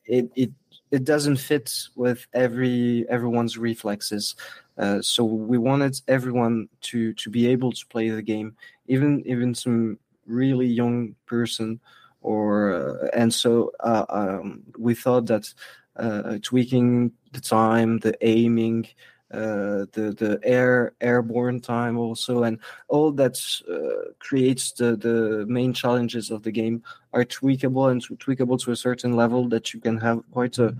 it 0.05 0.31
it 0.37 0.51
it 0.91 1.05
doesn't 1.05 1.37
fit 1.37 1.73
with 1.95 2.27
every 2.35 3.07
everyone's 3.09 3.57
reflexes. 3.57 4.35
Uh, 4.77 5.01
so 5.01 5.25
we 5.25 5.57
wanted 5.57 5.99
everyone 6.07 6.69
to 6.83 7.15
to 7.15 7.31
be 7.31 7.47
able 7.47 7.73
to 7.73 7.87
play 7.87 8.11
the 8.11 8.21
game, 8.21 8.55
even 8.88 9.22
even 9.27 9.55
some 9.55 9.99
really 10.27 10.66
young 10.66 11.14
person, 11.27 11.81
or 12.20 12.72
uh, 12.72 13.09
and 13.12 13.33
so 13.33 13.72
uh, 13.81 14.05
um, 14.09 14.62
we 14.79 14.94
thought 14.94 15.27
that 15.27 15.53
uh, 15.96 16.38
tweaking 16.42 17.12
the 17.33 17.40
time, 17.40 17.99
the 17.99 18.16
aiming, 18.20 18.87
uh, 19.33 19.87
the 19.92 20.14
the 20.16 20.40
air 20.42 20.92
airborne 21.01 21.61
time 21.61 21.96
also, 21.99 22.42
and 22.42 22.59
all 22.88 23.12
that 23.12 23.38
uh, 23.70 24.12
creates 24.18 24.72
the 24.72 24.96
the 24.96 25.44
main 25.49 25.72
challenges 25.72 26.31
of 26.31 26.42
the 26.42 26.53
game 26.53 26.83
are 27.12 27.25
tweakable 27.25 27.90
and 27.90 28.03
tweakable 28.18 28.61
to 28.61 28.72
a 28.72 28.77
certain 28.77 29.16
level 29.16 29.49
that 29.49 29.72
you 29.72 29.81
can 29.81 29.96
have 29.99 30.22
quite 30.33 30.59
a 30.59 30.77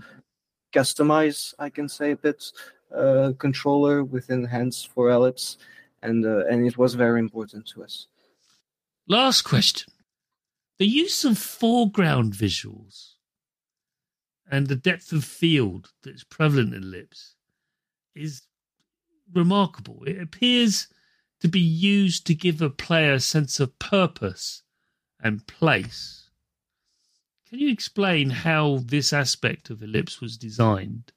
customize, 0.73 1.53
I 1.59 1.69
can 1.69 1.89
say 1.89 2.11
a 2.11 2.15
bit, 2.15 2.51
uh, 2.95 3.33
controller 3.37 4.03
within 4.03 4.45
hands 4.45 4.83
for 4.83 5.09
Elypse, 5.09 5.57
and 6.01 6.25
uh, 6.25 6.45
and 6.49 6.65
it 6.65 6.77
was 6.77 6.93
very 6.95 7.19
important 7.19 7.67
to 7.67 7.83
us. 7.83 8.07
Last 9.07 9.43
question. 9.43 9.93
The 10.79 10.87
use 10.87 11.25
of 11.25 11.37
foreground 11.37 12.33
visuals 12.33 13.13
and 14.49 14.67
the 14.67 14.75
depth 14.75 15.11
of 15.11 15.23
field 15.23 15.91
that's 16.03 16.23
prevalent 16.23 16.73
in 16.73 16.83
Elypse 16.83 17.33
is 18.15 18.43
remarkable. 19.33 20.03
It 20.05 20.19
appears 20.21 20.87
to 21.41 21.47
be 21.47 21.59
used 21.59 22.25
to 22.27 22.35
give 22.35 22.61
a 22.61 22.69
player 22.69 23.13
a 23.13 23.19
sense 23.19 23.59
of 23.59 23.77
purpose 23.79 24.63
and 25.19 25.45
place. 25.47 26.29
Can 27.49 27.59
you 27.59 27.71
explain 27.71 28.29
how 28.29 28.79
this 28.85 29.13
aspect 29.13 29.69
of 29.69 29.79
Elypse 29.79 30.21
was 30.21 30.37
designed? 30.37 31.11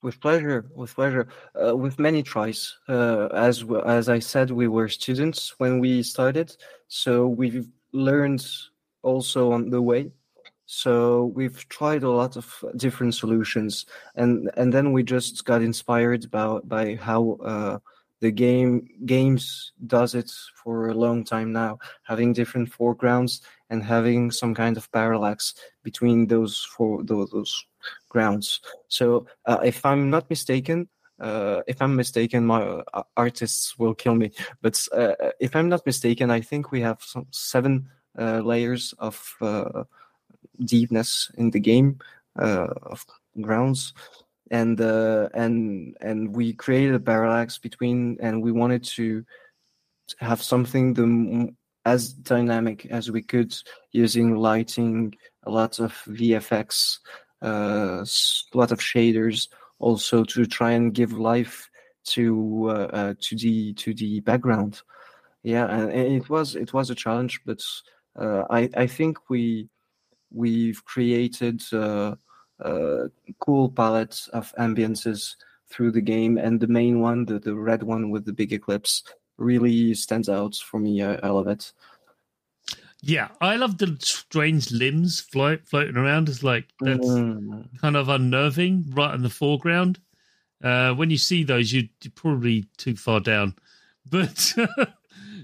With 0.00 0.20
pleasure, 0.20 0.66
with 0.76 0.94
pleasure. 0.94 1.26
Uh, 1.60 1.76
with 1.76 1.98
many 1.98 2.22
tries. 2.22 2.76
Uh, 2.88 3.26
as 3.34 3.64
as 3.84 4.08
I 4.08 4.20
said, 4.20 4.50
we 4.50 4.68
were 4.68 4.88
students 4.88 5.58
when 5.58 5.80
we 5.80 6.04
started, 6.04 6.56
so 6.86 7.26
we've 7.26 7.66
learned 7.92 8.46
also 9.02 9.52
on 9.52 9.70
the 9.70 9.82
way. 9.82 10.12
So 10.66 11.32
we've 11.34 11.68
tried 11.68 12.04
a 12.04 12.10
lot 12.10 12.36
of 12.36 12.64
different 12.76 13.14
solutions, 13.16 13.86
and 14.14 14.50
and 14.56 14.72
then 14.72 14.92
we 14.92 15.02
just 15.02 15.44
got 15.44 15.62
inspired 15.62 16.30
by 16.30 16.60
by 16.62 16.94
how 16.94 17.38
uh, 17.42 17.78
the 18.20 18.30
game 18.30 18.88
games 19.04 19.72
does 19.86 20.14
it 20.14 20.30
for 20.62 20.88
a 20.88 20.94
long 20.94 21.24
time 21.24 21.52
now, 21.52 21.78
having 22.04 22.32
different 22.32 22.70
foregrounds 22.72 23.42
and 23.70 23.82
having 23.82 24.30
some 24.30 24.54
kind 24.54 24.76
of 24.76 24.90
parallax 24.92 25.54
between 25.82 26.26
those 26.26 26.64
four 26.64 27.02
those, 27.02 27.30
those 27.30 27.64
grounds. 28.08 28.60
So 28.88 29.26
uh, 29.46 29.58
if 29.64 29.84
I'm 29.84 30.10
not 30.10 30.30
mistaken, 30.30 30.88
uh, 31.20 31.62
if 31.66 31.82
I'm 31.82 31.96
mistaken, 31.96 32.46
my 32.46 32.62
uh, 32.62 33.02
artists 33.16 33.78
will 33.78 33.94
kill 33.94 34.14
me. 34.14 34.30
But 34.62 34.86
uh, 34.92 35.14
if 35.40 35.56
I'm 35.56 35.68
not 35.68 35.84
mistaken, 35.84 36.30
I 36.30 36.40
think 36.40 36.70
we 36.70 36.80
have 36.80 37.02
some 37.02 37.26
seven 37.30 37.88
uh, 38.18 38.40
layers 38.40 38.94
of 38.98 39.34
uh, 39.40 39.84
deepness 40.64 41.30
in 41.36 41.50
the 41.50 41.60
game 41.60 41.98
uh, 42.38 42.68
of 42.82 43.04
grounds, 43.40 43.94
and 44.50 44.80
and 44.80 45.96
and 46.00 46.34
we 46.34 46.52
created 46.52 46.94
a 46.94 47.00
parallax 47.00 47.58
between, 47.58 48.18
and 48.20 48.42
we 48.42 48.52
wanted 48.52 48.84
to 48.84 49.24
have 50.18 50.42
something 50.42 50.94
the 50.94 51.54
as 51.92 52.12
dynamic 52.12 52.86
as 52.98 53.10
we 53.10 53.22
could 53.22 53.54
using 53.92 54.36
lighting, 54.36 55.14
a 55.44 55.50
lot 55.50 55.80
of 55.80 55.92
VFX 56.18 56.98
uh, 57.42 58.00
s- 58.02 58.44
lot 58.54 58.72
of 58.72 58.80
shaders 58.80 59.48
also 59.78 60.24
to 60.24 60.44
try 60.46 60.72
and 60.72 60.94
give 60.94 61.12
life 61.12 61.70
to 62.14 62.66
uh, 62.68 62.88
uh, 62.98 63.14
to 63.20 63.36
the 63.36 63.72
to 63.74 63.94
the 63.94 64.20
background. 64.20 64.82
Yeah, 65.42 65.66
and, 65.66 65.92
it 65.92 66.28
was 66.28 66.56
it 66.56 66.72
was 66.72 66.90
a 66.90 66.94
challenge, 66.94 67.40
but 67.46 67.60
uh, 68.22 68.42
I 68.50 68.68
I 68.76 68.86
think 68.86 69.16
we 69.30 69.68
we've 70.32 70.84
created 70.84 71.62
uh, 71.72 72.14
a 72.60 73.08
cool 73.40 73.70
palette 73.70 74.18
of 74.32 74.52
ambiances 74.58 75.36
through 75.70 75.92
the 75.92 76.00
game, 76.14 76.38
and 76.38 76.60
the 76.60 76.66
main 76.80 77.00
one, 77.00 77.24
the 77.24 77.38
the 77.38 77.54
red 77.54 77.82
one 77.82 78.10
with 78.10 78.24
the 78.24 78.32
big 78.32 78.52
eclipse, 78.52 79.02
really 79.38 79.94
stands 79.94 80.28
out 80.28 80.54
for 80.56 80.78
me. 80.78 81.02
I, 81.02 81.14
I 81.16 81.28
love 81.28 81.46
it. 81.48 81.72
Yeah, 83.00 83.28
I 83.40 83.56
love 83.56 83.78
the 83.78 83.96
strange 84.00 84.72
limbs 84.72 85.20
float, 85.20 85.64
floating 85.66 85.96
around. 85.96 86.28
It's 86.28 86.42
like 86.42 86.66
that's 86.80 87.06
Mm. 87.06 87.68
kind 87.80 87.96
of 87.96 88.08
unnerving 88.08 88.86
right 88.90 89.14
in 89.14 89.22
the 89.22 89.30
foreground. 89.30 90.00
Uh, 90.62 90.92
when 90.94 91.08
you 91.08 91.16
see 91.18 91.44
those, 91.44 91.72
you, 91.72 91.88
you're 92.02 92.10
probably 92.16 92.66
too 92.76 92.96
far 92.96 93.20
down. 93.20 93.54
But 94.10 94.54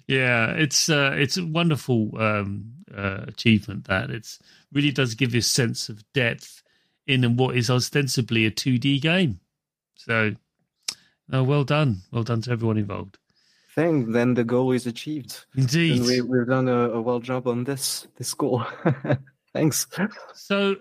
yeah, 0.06 0.52
it's 0.52 0.88
uh, 0.88 1.12
it's 1.14 1.36
a 1.36 1.44
wonderful 1.44 2.10
um, 2.18 2.72
uh, 2.96 3.24
achievement. 3.28 3.84
That 3.88 4.10
it 4.10 4.38
really 4.72 4.90
does 4.90 5.14
give 5.14 5.34
you 5.34 5.40
a 5.40 5.42
sense 5.42 5.90
of 5.90 6.02
depth 6.14 6.62
in 7.06 7.24
and 7.24 7.38
what 7.38 7.56
is 7.56 7.68
ostensibly 7.68 8.46
a 8.46 8.50
2D 8.50 9.02
game. 9.02 9.38
So, 9.96 10.34
no, 11.28 11.44
well 11.44 11.64
done, 11.64 11.98
well 12.10 12.22
done 12.22 12.40
to 12.42 12.50
everyone 12.52 12.78
involved. 12.78 13.18
Thing, 13.74 14.12
then 14.12 14.34
the 14.34 14.44
goal 14.44 14.70
is 14.72 14.86
achieved. 14.86 15.46
Indeed. 15.56 15.98
And 15.98 16.06
we, 16.06 16.20
we've 16.20 16.46
done 16.46 16.68
a, 16.68 16.90
a 16.90 17.02
well 17.02 17.18
job 17.20 17.48
on 17.48 17.64
this 17.64 18.06
this 18.16 18.32
goal. 18.32 18.64
Thanks. 19.52 19.86
So, 20.34 20.76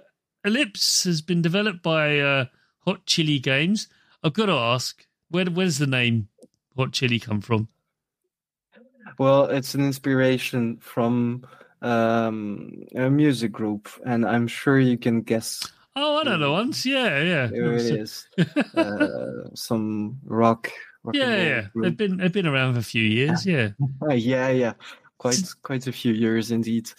Elypse 0.46 1.06
has 1.06 1.22
been 1.22 1.42
developed 1.42 1.82
by 1.82 2.20
uh, 2.20 2.46
Hot 2.86 3.06
Chili 3.06 3.40
Games. 3.40 3.88
I've 4.24 4.34
got 4.34 4.46
to 4.48 4.54
ask, 4.54 5.06
where 5.30 5.46
where 5.46 5.66
does 5.66 5.80
the 5.80 5.88
name 5.88 6.28
Hot 6.78 6.92
Chili 6.92 7.20
come 7.20 7.42
from? 7.42 7.68
Well, 9.18 9.46
it's 9.46 9.74
an 9.76 9.82
inspiration 9.86 10.78
from 10.78 11.46
um, 11.82 12.84
a 12.96 13.10
music 13.10 13.52
group, 13.52 13.90
and 14.06 14.26
I'm 14.26 14.48
sure 14.48 14.80
you 14.80 14.98
can 14.98 15.22
guess 15.22 15.62
Oh, 15.96 16.20
I 16.20 16.24
know 16.24 16.38
the 16.40 16.52
ones. 16.52 16.86
Yeah, 16.86 17.22
yeah, 17.22 17.48
who 17.48 17.72
it 17.74 17.82
is. 18.00 18.28
uh, 18.76 19.50
some 19.54 20.20
rock. 20.24 20.72
Rock 21.04 21.16
yeah, 21.16 21.36
yeah. 21.36 21.68
They've 21.76 21.98
been 21.98 22.18
they've 22.18 22.32
been 22.32 22.48
around 22.48 22.74
for 22.74 22.80
a 22.80 22.84
few 22.84 23.04
years. 23.04 23.46
Yeah, 23.46 23.70
Uh, 24.02 24.14
yeah, 24.14 24.50
yeah, 24.50 24.74
quite 25.18 25.44
quite 25.62 25.88
a 25.88 25.92
few 25.92 26.14
years 26.14 26.52
indeed. 26.52 26.90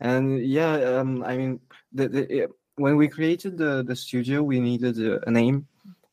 And 0.00 0.44
yeah, 0.44 0.74
um, 0.74 1.22
I 1.24 1.36
mean, 1.36 1.60
the, 1.92 2.08
the, 2.08 2.48
when 2.76 2.96
we 2.96 3.08
created 3.08 3.58
the 3.58 3.82
the 3.82 3.96
studio, 3.96 4.42
we 4.42 4.60
needed 4.60 4.98
a, 4.98 5.26
a 5.28 5.30
name, 5.30 5.66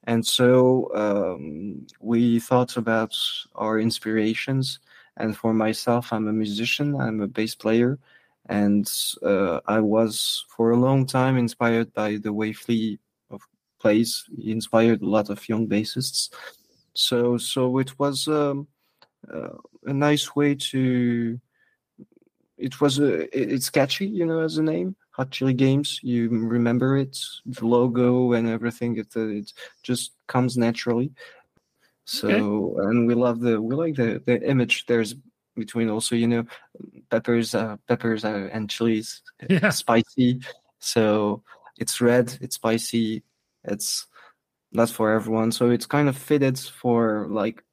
and 0.06 0.26
so 0.26 0.92
um, 0.96 1.86
we 2.00 2.40
thought 2.40 2.78
about 2.78 3.16
our 3.56 3.80
inspirations. 3.80 4.80
And 5.18 5.36
for 5.36 5.54
myself, 5.54 6.14
I'm 6.14 6.28
a 6.28 6.34
musician. 6.34 6.96
I'm 6.96 7.22
a 7.22 7.28
bass 7.28 7.54
player, 7.54 8.00
and 8.48 8.90
uh, 9.22 9.60
I 9.68 9.80
was 9.80 10.46
for 10.56 10.72
a 10.72 10.80
long 10.80 11.06
time 11.06 11.38
inspired 11.38 11.94
by 11.94 12.16
the 12.18 12.34
way 12.34 12.54
Flea 12.54 12.98
of 13.30 13.42
plays. 13.80 14.24
He 14.38 14.52
inspired 14.52 15.02
a 15.02 15.10
lot 15.10 15.30
of 15.30 15.48
young 15.50 15.68
bassists. 15.68 16.30
So, 16.94 17.38
so 17.38 17.78
it 17.78 17.98
was 18.00 18.28
um, 18.28 18.68
uh, 19.32 19.58
a 19.86 19.94
nice 19.94 20.36
way 20.36 20.56
to 20.56 21.40
it 22.58 22.80
was 22.80 23.00
a 23.00 23.28
it's 23.38 23.70
catchy, 23.70 24.06
you 24.06 24.26
know, 24.26 24.42
as 24.42 24.58
a 24.58 24.64
name. 24.64 24.96
Hot 25.12 25.32
Chili 25.32 25.54
Games. 25.54 26.00
You 26.04 26.30
remember 26.30 26.96
it, 26.96 27.18
the 27.46 27.66
logo 27.66 28.34
and 28.34 28.48
everything. 28.48 28.98
It 28.98 29.08
uh, 29.16 29.28
it 29.28 29.52
just 29.84 30.12
comes 30.28 30.58
naturally. 30.58 31.12
So 32.06 32.30
okay. 32.30 32.88
and 32.90 33.08
we 33.08 33.16
love 33.16 33.40
the 33.40 33.62
we 33.62 33.76
like 33.76 33.96
the 33.96 34.22
the 34.26 34.42
image. 34.48 34.86
There's 34.86 35.16
between 35.56 35.90
also 35.90 36.16
you 36.16 36.28
know 36.28 36.46
peppers 37.10 37.54
uh, 37.56 37.78
peppers 37.88 38.24
uh, 38.24 38.50
and 38.52 38.70
chilies 38.70 39.22
yeah. 39.50 39.70
spicy 39.70 40.40
so 40.80 41.44
it's 41.78 42.00
red 42.00 42.38
it's 42.42 42.56
spicy 42.56 43.24
it's 43.66 44.08
not 44.72 44.90
for 44.90 45.12
everyone. 45.12 45.52
So 45.52 45.70
it's 45.70 45.86
kind 45.86 46.10
of 46.10 46.18
fitted 46.18 46.58
for 46.60 47.28
like 47.30 47.64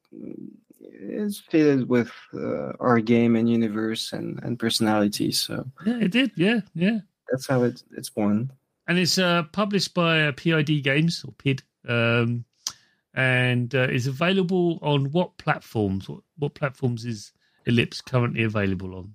it's 0.83 1.39
fitted 1.39 1.89
with 1.89 2.11
uh, 2.35 2.73
our 2.81 3.01
game 3.01 3.37
and 3.37 3.49
universe 3.49 4.13
and 4.13 4.41
and 4.43 4.59
personality 4.59 5.33
so. 5.33 5.65
Yeah 5.85 5.99
it 6.01 6.11
did. 6.11 6.33
Yeah 6.37 6.61
yeah. 6.75 6.99
That's 7.31 7.47
how 7.47 7.63
it, 7.65 7.83
it's 7.97 8.11
born 8.11 8.51
and 8.89 8.99
it's 8.99 9.19
uh, 9.19 9.45
published 9.53 9.95
by 9.95 10.23
uh, 10.23 10.33
pid 10.33 10.83
games 10.83 11.25
or 11.25 11.33
pid 11.33 11.63
um, 11.87 12.45
and 13.15 13.75
uh, 13.75 13.89
is 13.91 14.07
available 14.07 14.79
on 14.83 15.13
what 15.13 15.37
platforms? 15.37 16.09
What, 16.09 16.21
what 16.39 16.55
platforms 16.55 17.05
is 17.05 17.33
Elypse 17.67 18.03
currently 18.05 18.45
available 18.45 18.95
on? 18.95 19.15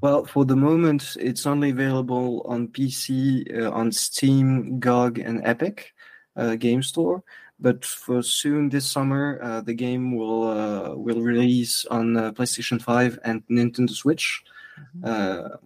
Well, 0.00 0.24
for 0.24 0.44
the 0.44 0.56
moment, 0.56 1.16
it's 1.18 1.46
only 1.46 1.70
available 1.70 2.42
on 2.46 2.68
PC, 2.68 3.62
uh, 3.62 3.70
on 3.70 3.92
Steam, 3.92 4.80
GOG, 4.80 5.18
and 5.18 5.40
Epic 5.44 5.92
uh, 6.36 6.56
Game 6.56 6.82
Store. 6.82 7.22
But 7.60 7.84
for 7.84 8.22
soon 8.22 8.68
this 8.68 8.90
summer, 8.90 9.38
uh, 9.42 9.60
the 9.60 9.74
game 9.74 10.16
will 10.16 10.48
uh, 10.48 10.94
will 10.94 11.20
release 11.20 11.84
on 11.86 12.16
uh, 12.16 12.32
PlayStation 12.32 12.82
Five 12.82 13.18
and 13.24 13.46
Nintendo 13.48 13.90
Switch. 13.90 14.42
Mm-hmm. 14.78 15.04
Uh, 15.04 15.56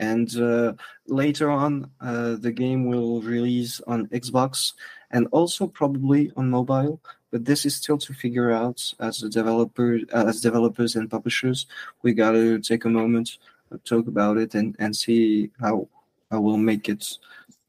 and 0.00 0.76
later 1.06 1.48
on, 1.48 1.88
the 2.00 2.52
game 2.52 2.86
will 2.86 3.22
release 3.22 3.80
on 3.86 4.08
Xbox 4.08 4.72
and 5.12 5.28
also 5.30 5.68
probably 5.68 6.32
on 6.36 6.50
mobile 6.50 7.00
but 7.30 7.44
this 7.44 7.64
is 7.64 7.74
still 7.76 7.98
to 7.98 8.12
figure 8.12 8.50
out 8.50 8.92
as 9.00 9.22
a 9.22 9.28
developer 9.28 10.00
as 10.12 10.40
developers 10.40 10.96
and 10.96 11.10
publishers 11.10 11.66
we 12.02 12.12
got 12.12 12.32
to 12.32 12.58
take 12.58 12.84
a 12.84 12.88
moment 12.88 13.38
talk 13.84 14.06
about 14.06 14.36
it 14.38 14.54
and 14.54 14.76
and 14.78 14.96
see 14.96 15.50
how 15.60 15.88
how 16.30 16.40
we'll 16.40 16.56
make 16.56 16.88
it 16.88 17.18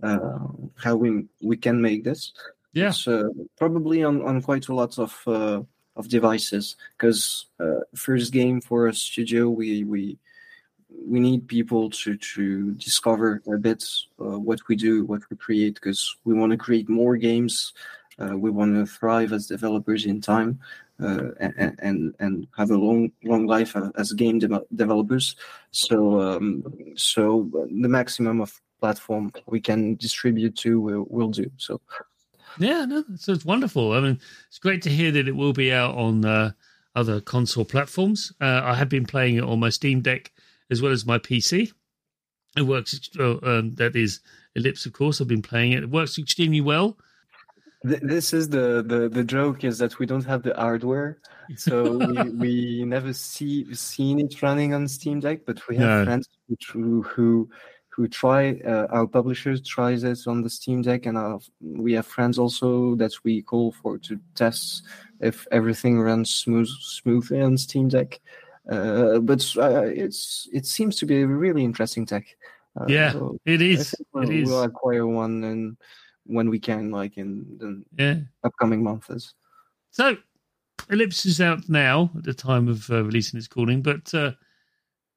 uh, 0.04 0.40
how 0.76 0.96
we 0.96 1.26
we 1.42 1.58
can 1.58 1.82
make 1.82 2.04
this 2.04 2.34
yeah 2.74 2.90
it's, 2.90 3.08
uh, 3.08 3.30
probably 3.58 4.04
on 4.04 4.22
on 4.22 4.42
quite 4.42 4.68
a 4.68 4.76
lot 4.76 4.98
of 5.00 5.22
uh, 5.28 5.62
of 5.96 6.08
devices 6.10 6.76
because 6.98 7.48
uh, 7.60 7.82
first 7.96 8.32
game 8.32 8.62
for 8.62 8.88
a 8.88 8.94
studio 8.94 9.50
we 9.50 9.84
we 9.84 10.18
we 11.08 11.20
need 11.20 11.48
people 11.48 11.90
to 11.90 12.16
to 12.18 12.74
discover 12.74 13.42
a 13.52 13.58
bit 13.58 13.84
uh, 14.20 14.38
what 14.40 14.60
we 14.68 14.76
do 14.76 15.06
what 15.06 15.22
we 15.30 15.38
create 15.38 15.76
because 15.76 16.16
we 16.26 16.34
want 16.34 16.52
to 16.52 16.58
create 16.58 16.90
more 16.90 17.18
games 17.18 17.74
uh, 18.20 18.38
we 18.38 18.52
want 18.52 18.76
to 18.76 18.86
thrive 18.86 19.34
as 19.34 19.48
developers 19.48 20.06
in 20.06 20.22
time 20.22 20.60
uh, 21.02 21.32
and, 21.40 21.76
and 21.80 22.16
and 22.20 22.48
have 22.56 22.72
a 22.72 22.78
long 22.78 23.12
long 23.24 23.48
life 23.48 23.76
as 23.96 24.14
game 24.14 24.40
de- 24.40 24.66
developers. 24.76 25.36
So 25.72 26.22
um, 26.22 26.64
so 26.96 27.50
the 27.54 27.90
maximum 27.90 28.42
of 28.42 28.62
platform 28.84 29.32
we 29.46 29.62
can 29.62 29.96
distribute 29.96 30.58
to 30.58 30.78
will, 30.82 31.06
will 31.10 31.30
do. 31.30 31.50
So 31.56 31.80
yeah, 32.60 32.84
no, 32.84 33.06
so 33.16 33.32
it's 33.32 33.46
wonderful. 33.46 33.94
I 33.94 34.02
mean, 34.02 34.20
it's 34.50 34.60
great 34.60 34.82
to 34.82 34.90
hear 34.90 35.10
that 35.12 35.26
it 35.26 35.38
will 35.38 35.54
be 35.54 35.72
out 35.72 35.96
on 35.96 36.26
uh, 36.26 36.52
other 36.94 37.22
console 37.22 37.64
platforms. 37.64 38.34
Uh, 38.42 38.60
I 38.62 38.76
have 38.76 38.90
been 38.90 39.06
playing 39.06 39.38
it 39.38 39.46
on 39.46 39.62
my 39.62 39.70
Steam 39.70 40.02
Deck 40.02 40.34
as 40.70 40.82
well 40.82 40.92
as 40.92 41.06
my 41.06 41.18
PC. 41.18 41.72
It 42.58 42.64
works. 42.64 43.10
Uh, 43.18 43.38
um, 43.44 43.76
that 43.76 43.96
is 43.96 44.20
Elypse, 44.58 44.86
of 44.86 44.92
course. 44.92 45.22
I've 45.22 45.30
been 45.30 45.42
playing 45.42 45.72
it. 45.72 45.84
It 45.84 45.90
works 45.90 46.20
extremely 46.20 46.60
well 46.60 46.98
this 47.84 48.34
is 48.34 48.50
the, 48.50 48.84
the 48.88 49.10
the 49.10 49.24
joke 49.24 49.64
is 49.64 49.78
that 49.78 50.00
we 50.00 50.06
don't 50.06 50.26
have 50.26 50.42
the 50.42 50.54
hardware 50.56 51.20
so 51.58 51.98
we, 51.98 52.30
we 52.44 52.84
never 52.86 53.12
see 53.12 53.74
seen 53.76 54.20
it 54.20 54.42
running 54.42 54.74
on 54.74 54.88
steam 54.88 55.20
deck 55.20 55.42
but 55.46 55.68
we 55.68 55.76
have 55.76 56.00
no. 56.00 56.06
friends 56.06 56.30
who 56.72 57.02
who 57.04 57.50
who 57.96 58.08
try 58.08 58.60
uh, 58.66 58.88
our 58.90 59.08
publishers 59.08 59.62
try 59.62 59.96
this 59.96 60.26
on 60.28 60.42
the 60.42 60.50
steam 60.50 60.82
deck 60.82 61.06
and 61.06 61.18
our, 61.18 61.40
we 61.62 61.94
have 61.94 62.08
friends 62.08 62.40
also 62.40 62.96
that 62.96 63.14
we 63.24 63.42
call 63.42 63.72
for 63.72 63.98
to 64.00 64.20
test 64.36 64.84
if 65.20 65.48
everything 65.52 66.00
runs 66.00 66.34
smooth 66.34 66.68
smoothly 66.68 67.42
on 67.42 67.58
steam 67.58 67.88
deck 67.88 68.20
uh, 68.72 69.20
but 69.20 69.46
uh, 69.58 69.84
it's 69.86 70.50
it 70.52 70.66
seems 70.66 70.96
to 70.96 71.06
be 71.06 71.22
a 71.22 71.28
really 71.28 71.64
interesting 71.64 72.06
tech 72.06 72.26
uh, 72.80 72.86
yeah 72.88 73.12
so 73.12 73.38
it 73.46 73.62
is 73.62 73.94
we'll, 74.14 74.24
it 74.24 74.34
is 74.34 74.50
we'll 74.50 74.64
acquire 74.64 75.06
one 75.06 75.44
and 75.44 75.78
when 76.26 76.50
we 76.50 76.60
can, 76.60 76.92
like 76.92 77.18
in 77.18 77.46
the 77.58 78.04
yeah. 78.04 78.20
upcoming 78.44 78.84
months. 78.84 79.34
So, 79.92 80.18
Elypse 80.90 81.26
is 81.26 81.42
out 81.42 81.70
now 81.70 82.12
at 82.18 82.24
the 82.24 82.34
time 82.34 82.68
of 82.68 82.90
uh, 82.90 83.04
releasing 83.04 83.38
its 83.38 83.48
calling, 83.48 83.82
but 83.82 84.14
uh, 84.14 84.32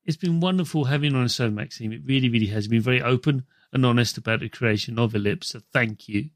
it's 0.06 0.16
been 0.16 0.40
wonderful 0.40 0.84
having 0.84 1.14
on 1.14 1.24
a 1.24 1.28
show, 1.28 1.50
Maxime. 1.50 1.92
It 1.92 2.02
really, 2.04 2.28
really 2.28 2.46
has 2.46 2.68
been 2.68 2.80
very 2.80 3.02
open 3.02 3.44
and 3.72 3.84
honest 3.84 4.16
about 4.16 4.40
the 4.40 4.48
creation 4.48 4.98
of 4.98 5.12
Elypse. 5.12 5.44
So, 5.44 5.60
thank 5.72 6.08
you. 6.08 6.30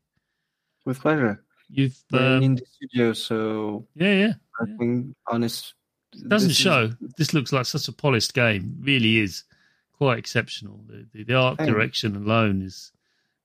With 0.85 1.01
pleasure. 1.01 1.43
You've 1.69 1.97
um, 2.13 2.43
in 2.43 2.55
the 2.57 2.67
studio, 2.67 3.13
so 3.13 3.87
yeah, 3.95 4.13
yeah. 4.13 4.33
I 4.61 4.65
yeah. 4.67 4.77
Think 4.77 5.17
honest. 5.29 5.75
It 6.13 6.29
doesn't 6.29 6.51
show. 6.51 6.91
Is... 7.01 7.15
This 7.17 7.33
looks 7.33 7.53
like 7.53 7.67
such 7.67 7.87
a 7.87 7.93
polished 7.93 8.35
game. 8.35 8.77
It 8.81 8.85
really 8.85 9.19
is 9.19 9.45
quite 9.93 10.19
exceptional. 10.19 10.81
The, 10.89 11.07
the, 11.13 11.25
the 11.25 11.35
art 11.35 11.59
Thanks. 11.59 11.73
direction 11.73 12.17
alone 12.17 12.63
is 12.63 12.91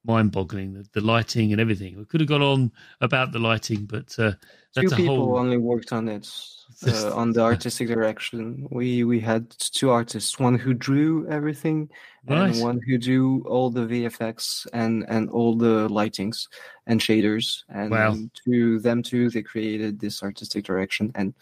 mind-boggling. 0.06 0.74
The, 0.74 0.86
the, 0.94 1.02
lighting 1.02 1.52
and 1.52 1.62
everything. 1.62 1.98
We 1.98 2.06
could 2.06 2.22
have 2.22 2.30
got 2.30 2.42
on 2.42 2.72
about 3.02 3.32
the 3.32 3.40
lighting, 3.40 3.86
but 3.86 4.18
uh, 4.20 4.34
that's 4.74 4.90
two 4.90 4.94
a 4.94 4.98
people 4.98 5.16
whole... 5.18 5.38
only 5.38 5.58
worked 5.58 5.92
on 5.92 6.08
it 6.08 6.30
uh, 6.88 7.16
on 7.16 7.32
the 7.32 7.42
artistic 7.42 7.88
direction. 7.88 8.68
We 8.72 9.04
we 9.04 9.20
had 9.20 9.50
two 9.50 9.90
artists, 9.90 10.40
one 10.40 10.58
who 10.58 10.74
drew 10.74 11.28
everything, 11.30 11.90
right. 12.28 12.54
and 12.54 12.62
one 12.62 12.80
who 12.88 12.98
do 12.98 13.44
all 13.48 13.70
the 13.70 13.86
VFX 13.86 14.68
and 14.74 15.06
and 15.08 15.30
all 15.30 15.56
the 15.56 15.88
lightings 15.90 16.48
and 16.88 17.00
shaders. 17.00 17.64
And 17.70 17.92
wow. 17.92 18.16
to 18.46 18.80
them 18.80 19.04
too, 19.04 19.30
they 19.30 19.42
created 19.42 20.00
this 20.00 20.24
artistic 20.24 20.66
direction, 20.66 21.12
and 21.16 21.34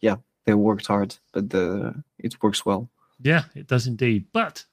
yeah, 0.00 0.16
they 0.44 0.54
worked 0.54 0.86
hard, 0.86 1.16
but 1.32 1.50
the 1.50 1.94
it 2.18 2.42
works 2.42 2.64
well. 2.64 2.88
Yeah, 3.20 3.44
it 3.54 3.66
does 3.66 3.86
indeed. 3.86 4.26
But 4.32 4.64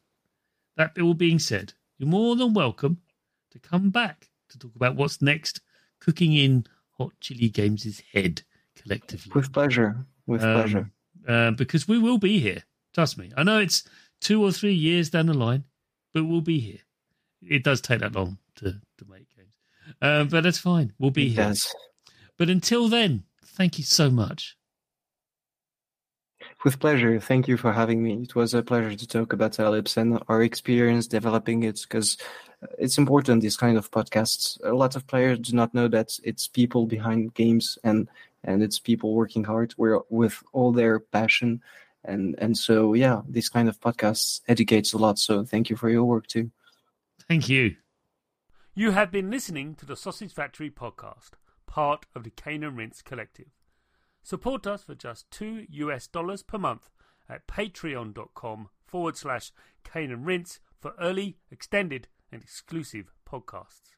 that 0.75 0.97
all 0.99 1.13
being 1.13 1.39
said, 1.39 1.73
you're 1.97 2.09
more 2.09 2.35
than 2.35 2.53
welcome 2.53 2.97
to 3.53 3.59
come 3.59 3.89
back 3.89 4.29
to 4.49 4.59
talk 4.59 4.75
about 4.75 4.95
what's 4.95 5.21
next, 5.21 5.61
cooking 5.99 6.33
in 6.33 6.65
Hot 6.97 7.13
Chili 7.21 7.49
Games' 7.49 8.01
head 8.13 8.43
collectively. 8.75 9.31
With 9.33 9.53
pleasure. 9.53 10.05
With 10.27 10.43
um, 10.43 10.53
pleasure. 10.53 10.91
Uh, 11.27 11.51
because 11.51 11.87
we 11.87 11.99
will 11.99 12.17
be 12.17 12.39
here. 12.39 12.63
Trust 12.93 13.17
me. 13.17 13.31
I 13.37 13.43
know 13.43 13.59
it's 13.59 13.83
two 14.21 14.43
or 14.43 14.51
three 14.51 14.73
years 14.73 15.09
down 15.09 15.27
the 15.27 15.33
line, 15.33 15.63
but 16.13 16.25
we'll 16.25 16.41
be 16.41 16.59
here. 16.59 16.79
It 17.41 17.63
does 17.63 17.81
take 17.81 17.99
that 17.99 18.13
long 18.13 18.37
to, 18.55 18.79
to 18.97 19.05
make 19.09 19.27
games. 19.35 19.53
Uh, 20.01 20.25
but 20.25 20.43
that's 20.43 20.59
fine. 20.59 20.93
We'll 20.99 21.11
be 21.11 21.27
it 21.27 21.35
here. 21.35 21.45
Does. 21.45 21.73
But 22.37 22.49
until 22.49 22.87
then, 22.87 23.23
thank 23.45 23.77
you 23.77 23.83
so 23.83 24.09
much. 24.09 24.57
With 26.63 26.79
pleasure. 26.79 27.19
Thank 27.19 27.47
you 27.47 27.57
for 27.57 27.73
having 27.73 28.01
me. 28.01 28.23
It 28.23 28.35
was 28.35 28.53
a 28.53 28.63
pleasure 28.63 28.95
to 28.95 29.07
talk 29.07 29.33
about 29.33 29.53
Elypse 29.53 29.97
and 29.97 30.21
our 30.29 30.41
experience 30.41 31.07
developing 31.07 31.63
it 31.63 31.81
because 31.81 32.17
it's 32.77 32.97
important 32.97 33.41
these 33.41 33.57
kind 33.57 33.77
of 33.77 33.91
podcasts. 33.91 34.59
A 34.63 34.73
lot 34.73 34.95
of 34.95 35.07
players 35.07 35.39
do 35.39 35.55
not 35.55 35.73
know 35.73 35.87
that 35.87 36.19
it's 36.23 36.47
people 36.47 36.85
behind 36.85 37.33
games 37.33 37.77
and 37.83 38.07
and 38.43 38.61
it's 38.61 38.79
people 38.79 39.13
working 39.13 39.43
hard 39.43 39.73
with 39.77 40.43
all 40.51 40.71
their 40.71 40.99
passion. 40.99 41.61
And 42.03 42.35
and 42.37 42.57
so 42.57 42.93
yeah 42.93 43.21
this 43.27 43.49
kind 43.49 43.69
of 43.69 43.79
podcasts 43.79 44.41
educates 44.47 44.93
a 44.93 44.97
lot. 44.97 45.19
So 45.19 45.43
thank 45.43 45.69
you 45.69 45.75
for 45.75 45.89
your 45.89 46.03
work 46.03 46.27
too. 46.27 46.51
Thank 47.27 47.49
you. 47.49 47.75
You 48.75 48.91
have 48.91 49.11
been 49.11 49.29
listening 49.29 49.75
to 49.75 49.85
the 49.85 49.95
sausage 49.95 50.33
factory 50.33 50.71
podcast 50.71 51.31
part 51.67 52.05
of 52.13 52.23
the 52.23 52.29
cane 52.29 52.63
and 52.63 52.77
rinse 52.77 53.01
collective. 53.01 53.47
Support 54.21 54.67
us 54.67 54.83
for 54.83 54.95
just 54.95 55.29
two 55.31 55.65
us 55.69 56.07
dollars 56.07 56.43
per 56.43 56.57
month 56.57 56.89
at 57.29 57.47
patreon.com 57.47 58.69
forward 58.85 59.17
slash 59.17 59.51
cane 59.83 60.11
and 60.11 60.25
rinse 60.25 60.59
for 60.79 60.93
early 60.99 61.37
extended 61.49 62.07
and 62.33 62.43
exclusive 62.43 63.11
podcasts. 63.29 63.93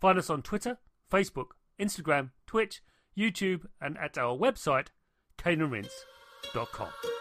Find 0.00 0.18
us 0.18 0.30
on 0.30 0.42
Twitter, 0.42 0.78
Facebook, 1.10 1.50
Instagram, 1.78 2.30
Twitch, 2.46 2.82
YouTube, 3.16 3.66
and 3.80 3.96
at 3.98 4.18
our 4.18 4.36
website, 4.36 4.88
caneandrinse.com. 5.38 7.19